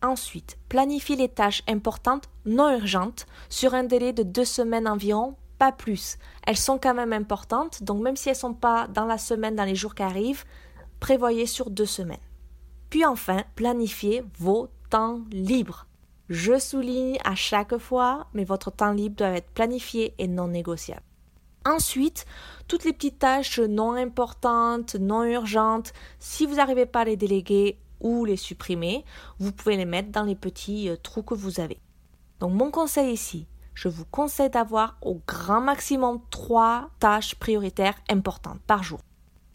Ensuite, 0.02 0.56
planifiez 0.70 1.16
les 1.16 1.28
tâches 1.28 1.62
importantes 1.68 2.30
non 2.46 2.70
urgentes 2.70 3.26
sur 3.50 3.74
un 3.74 3.84
délai 3.84 4.14
de 4.14 4.22
deux 4.22 4.46
semaines 4.46 4.88
environ 4.88 5.36
plus. 5.70 6.18
Elles 6.46 6.57
sont 6.57 6.79
quand 6.79 6.94
même 6.94 7.12
importantes, 7.12 7.83
donc 7.83 8.03
même 8.03 8.16
si 8.16 8.29
elles 8.29 8.37
ne 8.37 8.40
sont 8.40 8.55
pas 8.55 8.88
dans 8.88 9.05
la 9.05 9.18
semaine, 9.18 9.55
dans 9.55 9.64
les 9.64 9.75
jours 9.75 9.94
qui 9.94 10.03
arrivent, 10.03 10.44
prévoyez 10.99 11.46
sur 11.46 11.70
deux 11.70 11.87
semaines. 11.87 12.18
Puis 12.88 13.05
enfin, 13.05 13.44
planifiez 13.55 14.25
vos 14.38 14.68
temps 14.90 15.20
libres. 15.31 15.87
Je 16.29 16.59
souligne 16.59 17.18
à 17.25 17.35
chaque 17.35 17.77
fois, 17.79 18.27
mais 18.35 18.44
votre 18.44 18.70
temps 18.70 18.92
libre 18.92 19.16
doit 19.16 19.29
être 19.37 19.51
planifié 19.51 20.14
et 20.18 20.29
non 20.29 20.49
négociable. 20.49 21.03
Ensuite, 21.66 22.25
toutes 22.68 22.85
les 22.85 22.92
petites 22.92 23.18
tâches 23.18 23.59
non 23.59 23.92
importantes, 23.92 24.94
non 24.94 25.25
urgentes, 25.25 25.92
si 26.18 26.46
vous 26.46 26.55
n'arrivez 26.55 26.87
pas 26.87 27.01
à 27.01 27.05
les 27.05 27.16
déléguer 27.16 27.79
ou 28.01 28.25
les 28.25 28.37
supprimer, 28.37 29.05
vous 29.38 29.53
pouvez 29.53 29.77
les 29.77 29.85
mettre 29.85 30.11
dans 30.11 30.23
les 30.23 30.35
petits 30.35 30.88
euh, 30.88 30.96
trous 30.96 31.23
que 31.23 31.35
vous 31.35 31.61
avez. 31.61 31.79
Donc 32.38 32.53
mon 32.53 32.70
conseil 32.70 33.12
ici, 33.12 33.46
je 33.80 33.88
vous 33.88 34.04
conseille 34.04 34.50
d'avoir 34.50 34.98
au 35.00 35.22
grand 35.26 35.62
maximum 35.62 36.20
trois 36.28 36.90
tâches 36.98 37.34
prioritaires 37.36 37.94
importantes 38.10 38.60
par 38.66 38.82
jour. 38.82 39.00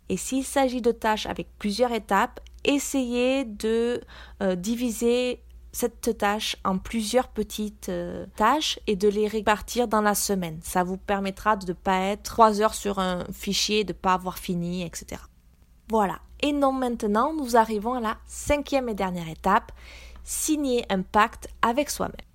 Et 0.10 0.18
s'il 0.18 0.44
s'agit 0.44 0.82
de 0.82 0.92
tâches 0.92 1.28
avec 1.28 1.48
plusieurs 1.60 1.92
étapes, 1.92 2.40
essayez 2.64 3.46
de 3.46 4.02
euh, 4.42 4.56
diviser 4.56 5.44
cette 5.74 6.18
tâche 6.18 6.56
en 6.64 6.80
plusieurs 6.80 7.28
petites 7.28 7.90
euh, 7.90 8.26
tâches 8.36 8.80
et 8.88 8.96
de 8.96 9.08
les 9.08 9.28
répartir 9.28 9.88
dans 9.88 10.02
la 10.02 10.16
semaine. 10.16 10.60
Ça 10.64 10.84
vous 10.84 10.98
permettra 10.98 11.56
de 11.56 11.68
ne 11.68 11.74
pas 11.74 12.00
être 12.00 12.24
trois 12.24 12.62
heures 12.62 12.74
sur 12.74 12.98
un 12.98 13.26
fichier, 13.32 13.84
de 13.84 13.94
ne 13.94 13.98
pas 13.98 14.14
avoir 14.14 14.40
fini, 14.40 14.84
etc. 14.84 15.22
Voilà. 15.88 16.20
Et 16.42 16.52
non, 16.52 16.72
maintenant, 16.72 17.32
nous 17.32 17.58
arrivons 17.58 17.94
à 17.94 18.00
la 18.00 18.18
cinquième 18.26 18.90
et 18.90 18.96
dernière 18.96 19.30
étape, 19.30 19.72
signer 20.24 20.84
un 20.90 21.04
pacte 21.04 21.48
avec 21.62 21.92
soi-même. 21.92 22.35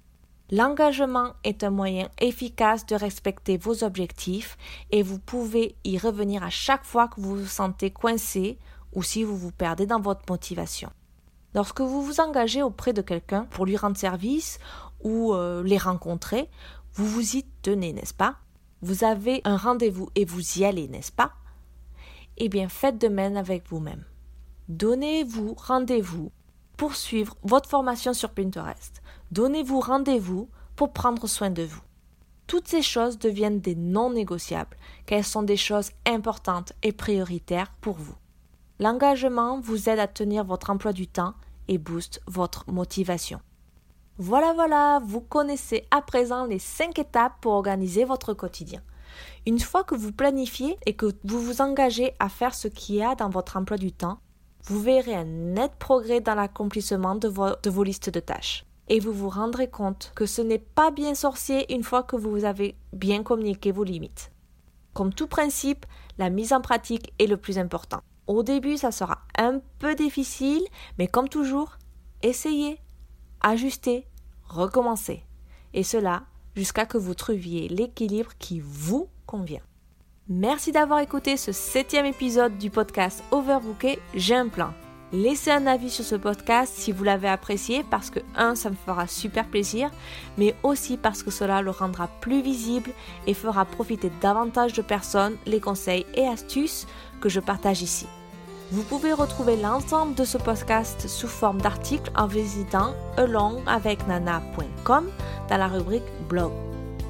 L'engagement 0.53 1.35
est 1.45 1.63
un 1.63 1.71
moyen 1.71 2.09
efficace 2.19 2.85
de 2.85 2.97
respecter 2.97 3.57
vos 3.57 3.85
objectifs 3.85 4.59
et 4.91 5.05
vous 5.05 5.21
pouvez 5.21 5.77
y 5.85 5.97
revenir 5.97 6.43
à 6.43 6.51
chaque 6.51 6.85
fois 6.85 7.07
que 7.07 7.21
vous 7.21 7.37
vous 7.37 7.47
sentez 7.47 7.93
coincé 7.93 8.59
ou 8.93 9.05
si 9.05 9.23
vous 9.23 9.37
vous 9.37 9.53
perdez 9.53 9.87
dans 9.87 10.01
votre 10.01 10.25
motivation. 10.29 10.91
Lorsque 11.55 11.81
vous 11.81 12.03
vous 12.03 12.19
engagez 12.21 12.63
auprès 12.63 12.93
de 12.93 13.03
quelqu'un 13.03 13.45
pour 13.51 13.65
lui 13.65 13.77
rendre 13.77 13.97
service 13.97 14.59
ou 15.03 15.35
euh, 15.35 15.63
les 15.63 15.79
rencontrer, 15.79 16.49
vous 16.95 17.07
vous 17.07 17.37
y 17.37 17.45
tenez, 17.63 17.93
n'est-ce 17.93 18.15
pas? 18.15 18.37
Vous 18.83 19.05
avez 19.05 19.43
un 19.45 19.57
rendez-vous 19.57 20.09
et 20.17 20.25
vous 20.25 20.59
y 20.59 20.65
allez, 20.65 20.89
n'est-ce 20.89 21.13
pas? 21.13 21.33
Eh 22.39 22.49
bien, 22.49 22.69
faites 22.69 23.01
de 23.01 23.09
même 23.09 23.37
avec 23.37 23.69
vous-même. 23.69 24.05
Donnez-vous 24.69 25.55
rendez-vous 25.55 26.33
poursuivre 26.77 27.37
votre 27.43 27.69
formation 27.69 28.15
sur 28.15 28.31
Pinterest. 28.31 29.03
Donnez-vous 29.31 29.81
rendez-vous 29.81 30.49
pour 30.75 30.93
prendre 30.93 31.27
soin 31.27 31.51
de 31.51 31.63
vous. 31.63 31.83
Toutes 32.47 32.67
ces 32.67 32.83
choses 32.83 33.19
deviennent 33.19 33.61
des 33.61 33.77
non 33.77 34.11
négociables, 34.11 34.77
car 35.07 35.19
elles 35.19 35.25
sont 35.25 35.45
des 35.45 35.57
choses 35.57 35.91
importantes 36.05 36.73
et 36.83 36.91
prioritaires 36.91 37.73
pour 37.81 37.95
vous. 37.95 38.17
L'engagement 38.81 39.61
vous 39.61 39.89
aide 39.89 40.01
à 40.01 40.09
tenir 40.09 40.45
votre 40.45 40.71
emploi 40.71 40.93
du 40.93 41.07
temps 41.07 41.35
et 41.69 41.79
booste 41.79 42.21
votre 42.27 42.69
motivation. 42.69 43.41
Voilà, 44.19 44.53
voilà, 44.53 45.01
vous 45.05 45.21
connaissez 45.21 45.87
à 45.91 46.03
présent 46.03 46.45
les 46.45 46.59
5 46.59 46.99
étapes 46.99 47.35
pour 47.41 47.53
organiser 47.53 48.05
votre 48.05 48.35
quotidien. 48.35 48.83
Une 49.47 49.61
fois 49.61 49.85
que 49.85 49.95
vous 49.95 50.13
planifiez 50.13 50.77
et 50.87 50.95
que 50.95 51.07
vous 51.25 51.41
vous 51.41 51.61
engagez 51.61 52.15
à 52.19 52.29
faire 52.29 52.55
ce 52.55 52.69
qu'il 52.69 52.97
y 52.97 53.03
a 53.03 53.15
dans 53.15 53.31
votre 53.31 53.57
emploi 53.57 53.77
du 53.77 53.93
temps, 53.93 54.19
vous 54.65 54.81
verrez 54.81 55.15
un 55.15 55.25
net 55.25 55.73
progrès 55.79 56.21
dans 56.21 56.35
l'accomplissement 56.35 57.15
de, 57.15 57.29
vos, 57.29 57.83
listes 57.85 58.11
de 58.11 58.21
tâches. 58.21 58.65
Et 58.91 58.99
vous 58.99 59.13
vous 59.13 59.29
rendrez 59.29 59.71
compte 59.71 60.11
que 60.17 60.27
ce 60.27 60.43
n'est 60.43 60.59
pas 60.59 60.91
bien 60.91 61.15
sorcier 61.15 61.73
une 61.73 61.85
fois 61.85 62.03
que 62.03 62.17
vous 62.17 62.45
avez 62.45 62.75
bien 62.93 63.23
communiqué 63.23 63.71
vos 63.71 63.85
limites. 63.85 64.33
Comme 64.93 65.15
tout 65.15 65.29
principe, 65.29 65.87
la 66.19 66.29
mise 66.29 66.53
en 66.53 66.61
pratique 66.61 67.13
est 67.21 67.29
le 67.29 67.37
plus 67.37 67.57
important. 67.57 68.01
Au 68.27 68.43
début, 68.43 68.77
ça 68.77 68.91
sera 68.91 69.19
un 69.39 69.61
peu 69.79 69.95
difficile, 69.95 70.65
mais 70.99 71.07
comme 71.07 71.29
toujours, 71.29 71.79
essayez, 72.23 72.81
ajustez, 73.41 74.09
recommencez. 74.49 75.25
Et 75.73 75.85
cela 75.85 76.25
jusqu'à 76.57 76.85
que 76.85 76.99
vous 76.99 77.15
trouviez 77.15 77.69
l'équilibre 77.69 78.33
qui 78.41 78.61
vous 78.61 79.09
convient. 79.25 79.63
Merci 80.29 80.73
d'avoir 80.73 80.99
écouté 80.99 81.37
ce 81.37 81.53
septième 81.53 82.07
épisode 82.07 82.59
du 82.59 82.71
podcast 82.71 83.23
Overbooké, 83.31 84.01
j'ai 84.15 84.35
un 84.35 84.49
plan. 84.49 84.73
Laissez 85.13 85.51
un 85.51 85.67
avis 85.67 85.91
sur 85.91 86.05
ce 86.05 86.15
podcast 86.15 86.73
si 86.77 86.93
vous 86.93 87.03
l'avez 87.03 87.29
apprécié 87.29 87.85
parce 87.91 88.11
que, 88.11 88.21
un, 88.37 88.55
ça 88.55 88.71
me 88.71 88.77
fera 88.77 89.09
super 89.09 89.45
plaisir, 89.45 89.91
mais 90.39 90.55
aussi 90.63 90.97
parce 90.97 91.25
que 91.25 91.33
cela 91.33 91.63
le 91.63 91.73
rendra 91.73 92.07
plus 92.21 92.43
visible 92.43 92.93
et 93.27 93.35
fera 93.35 93.65
profiter 93.65 94.13
davantage 94.21 94.73
de 94.73 94.83
personnes 94.83 95.37
les 95.47 95.59
conseils 95.59 96.07
et 96.15 96.29
astuces 96.29 96.87
que 97.21 97.29
je 97.29 97.41
partage 97.41 97.83
ici. 97.83 98.07
Vous 98.71 98.85
pouvez 98.85 99.13
retrouver 99.13 99.57
l'ensemble 99.57 100.15
de 100.15 100.23
ce 100.25 100.39
podcast 100.39 101.09
sous 101.09 101.27
forme 101.27 101.61
d'articles 101.61 102.13
en 102.17 102.29
visitant 102.29 102.95
alongavecnana.com 103.17 105.11
dans 105.49 105.57
la 105.57 105.67
rubrique 105.67 106.05
blog. 106.29 106.53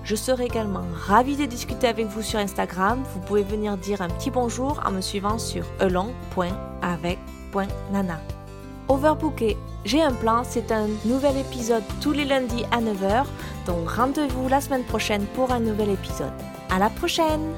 Je 0.04 0.16
serai 0.16 0.46
également 0.46 0.84
ravie 0.94 1.36
de 1.36 1.44
discuter 1.44 1.86
avec 1.86 2.06
vous 2.06 2.22
sur 2.22 2.38
Instagram. 2.38 3.02
Vous 3.12 3.20
pouvez 3.20 3.42
venir 3.42 3.76
dire 3.76 4.00
un 4.00 4.08
petit 4.08 4.30
bonjour 4.30 4.80
en 4.86 4.90
me 4.90 5.02
suivant 5.02 5.38
sur 5.38 5.66
elong.avec.nana. 7.54 8.20
Overbooké, 8.88 9.56
j'ai 9.84 10.02
un 10.02 10.12
plan, 10.12 10.42
c'est 10.44 10.72
un 10.72 10.88
nouvel 11.04 11.36
épisode 11.36 11.84
tous 12.00 12.12
les 12.12 12.24
lundis 12.24 12.64
à 12.72 12.80
9h, 12.80 13.24
donc 13.66 13.88
rendez-vous 13.88 14.48
la 14.48 14.60
semaine 14.60 14.84
prochaine 14.84 15.24
pour 15.34 15.52
un 15.52 15.60
nouvel 15.60 15.90
épisode. 15.90 16.32
À 16.70 16.78
la 16.78 16.90
prochaine! 16.90 17.54